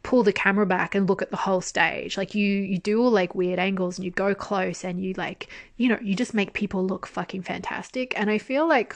[0.08, 2.16] pull the camera back and look at the whole stage.
[2.16, 5.49] Like you you do all like weird angles and you go close and you like,
[5.76, 8.18] you know, you just make people look fucking fantastic.
[8.18, 8.95] And I feel like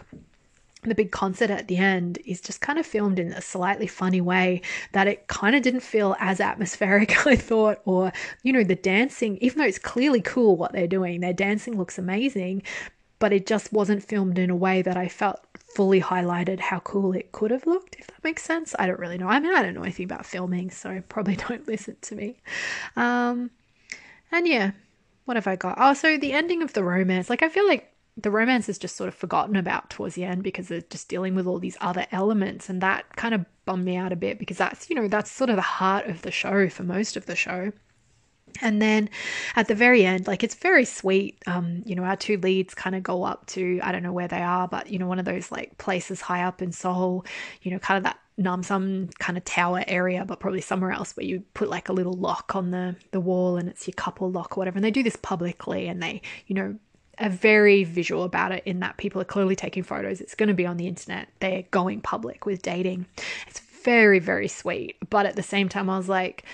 [0.83, 4.21] the big concert at the end is just kind of filmed in a slightly funny
[4.21, 4.61] way
[4.93, 9.37] that it kind of didn't feel as atmospheric, I thought, or, you know, the dancing,
[9.41, 12.63] even though it's clearly cool what they're doing, their dancing looks amazing,
[13.21, 15.39] but it just wasn't filmed in a way that I felt
[15.75, 18.75] fully highlighted how cool it could have looked, if that makes sense.
[18.79, 19.27] I don't really know.
[19.27, 22.37] I mean, I don't know anything about filming, so probably don't listen to me.
[22.95, 23.51] Um,
[24.31, 24.71] and yeah,
[25.25, 25.75] what have I got?
[25.79, 27.29] Oh, so the ending of the romance.
[27.29, 30.41] Like, I feel like the romance is just sort of forgotten about towards the end
[30.41, 33.97] because they're just dealing with all these other elements, and that kind of bummed me
[33.97, 36.67] out a bit because that's, you know, that's sort of the heart of the show
[36.69, 37.71] for most of the show.
[38.61, 39.09] And then
[39.55, 41.41] at the very end, like it's very sweet.
[41.47, 44.27] Um, you know, our two leads kind of go up to I don't know where
[44.27, 47.25] they are, but you know, one of those like places high up in Seoul,
[47.61, 51.25] you know, kind of that Namsan kind of tower area, but probably somewhere else where
[51.25, 54.57] you put like a little lock on the the wall and it's your couple lock
[54.57, 54.77] or whatever.
[54.77, 56.75] And they do this publicly and they, you know,
[57.19, 60.21] are very visual about it in that people are clearly taking photos.
[60.21, 61.27] It's going to be on the internet.
[61.39, 63.05] They're going public with dating.
[63.47, 64.97] It's very, very sweet.
[65.09, 66.45] But at the same time, I was like,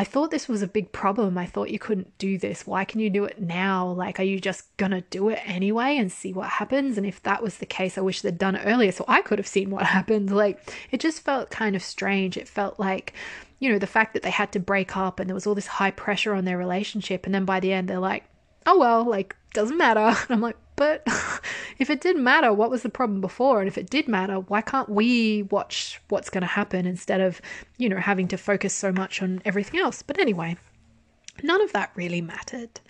[0.00, 1.36] I thought this was a big problem.
[1.36, 2.66] I thought you couldn't do this.
[2.66, 3.86] Why can you do it now?
[3.86, 6.96] Like, are you just gonna do it anyway and see what happens?
[6.96, 9.38] And if that was the case, I wish they'd done it earlier so I could
[9.38, 10.34] have seen what happened.
[10.34, 12.38] Like, it just felt kind of strange.
[12.38, 13.12] It felt like,
[13.58, 15.66] you know, the fact that they had to break up and there was all this
[15.66, 17.26] high pressure on their relationship.
[17.26, 18.24] And then by the end, they're like,
[18.64, 20.00] oh well, like, doesn't matter.
[20.22, 21.06] And I'm like, but
[21.80, 23.60] if it didn't matter, what was the problem before?
[23.60, 27.40] And if it did matter, why can't we watch what's going to happen instead of,
[27.78, 30.02] you know, having to focus so much on everything else?
[30.02, 30.58] But anyway,
[31.42, 32.80] none of that really mattered,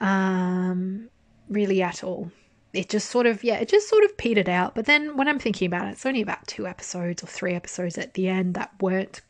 [0.00, 1.08] um,
[1.48, 2.32] really at all.
[2.72, 4.74] It just sort of, yeah, it just sort of petered out.
[4.74, 7.96] But then when I'm thinking about it, it's only about two episodes or three episodes
[7.98, 9.20] at the end that weren't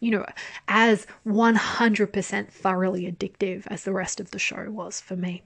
[0.00, 0.26] you know,
[0.66, 5.42] as 100% thoroughly addictive as the rest of the show was for me.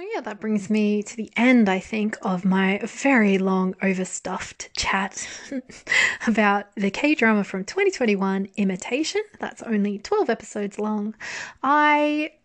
[0.00, 5.28] Yeah, that brings me to the end, I think, of my very long, overstuffed chat
[6.26, 9.22] about the K drama from 2021, Imitation.
[9.40, 11.14] That's only 12 episodes long.
[11.62, 12.32] I.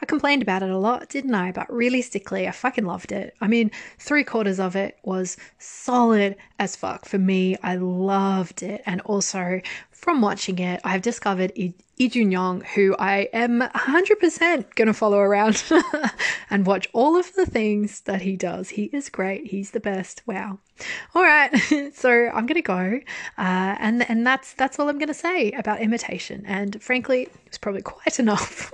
[0.00, 1.50] I complained about it a lot, didn't I?
[1.50, 3.34] But realistically, I fucking loved it.
[3.40, 7.56] I mean, three quarters of it was solid as fuck for me.
[7.64, 8.80] I loved it.
[8.86, 9.60] And also,
[9.98, 11.74] from watching it, I've discovered Lee
[12.08, 15.64] Jun Young, who I am 100% going to follow around
[16.50, 18.70] and watch all of the things that he does.
[18.70, 19.48] He is great.
[19.48, 20.22] He's the best.
[20.24, 20.60] Wow.
[21.14, 21.50] All right.
[21.94, 23.00] so I'm going to go.
[23.36, 26.44] Uh, and, and that's, that's all I'm going to say about imitation.
[26.46, 28.72] And frankly, it's probably quite enough.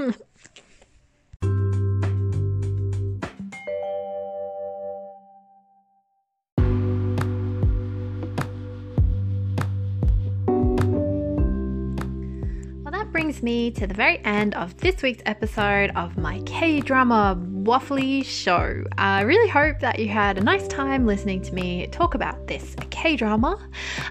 [13.34, 18.24] Brings me to the very end of this week's episode of my K drama waffly
[18.24, 18.84] show.
[18.96, 22.76] I really hope that you had a nice time listening to me talk about this
[22.90, 23.58] K drama,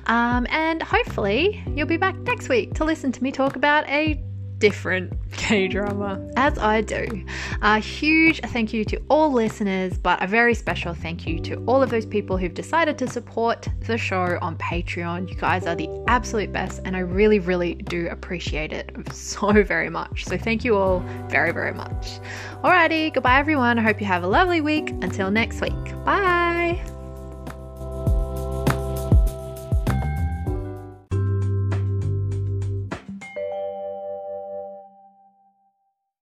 [0.08, 4.22] um, and hopefully you'll be back next week to listen to me talk about a
[4.58, 7.26] different K drama, as I do.
[7.62, 11.82] A huge thank you to all listeners, but a very special thank you to all
[11.82, 15.30] of those people who've decided to support the show on Patreon.
[15.30, 19.90] You guys are the absolute best, and I really, really do appreciate it so very
[19.90, 20.26] much.
[20.26, 22.20] So, thank you all very, very much.
[22.64, 23.80] Alrighty, goodbye, everyone.
[23.80, 24.90] I hope you have a lovely week.
[25.02, 25.74] Until next week.
[26.06, 26.93] Bye.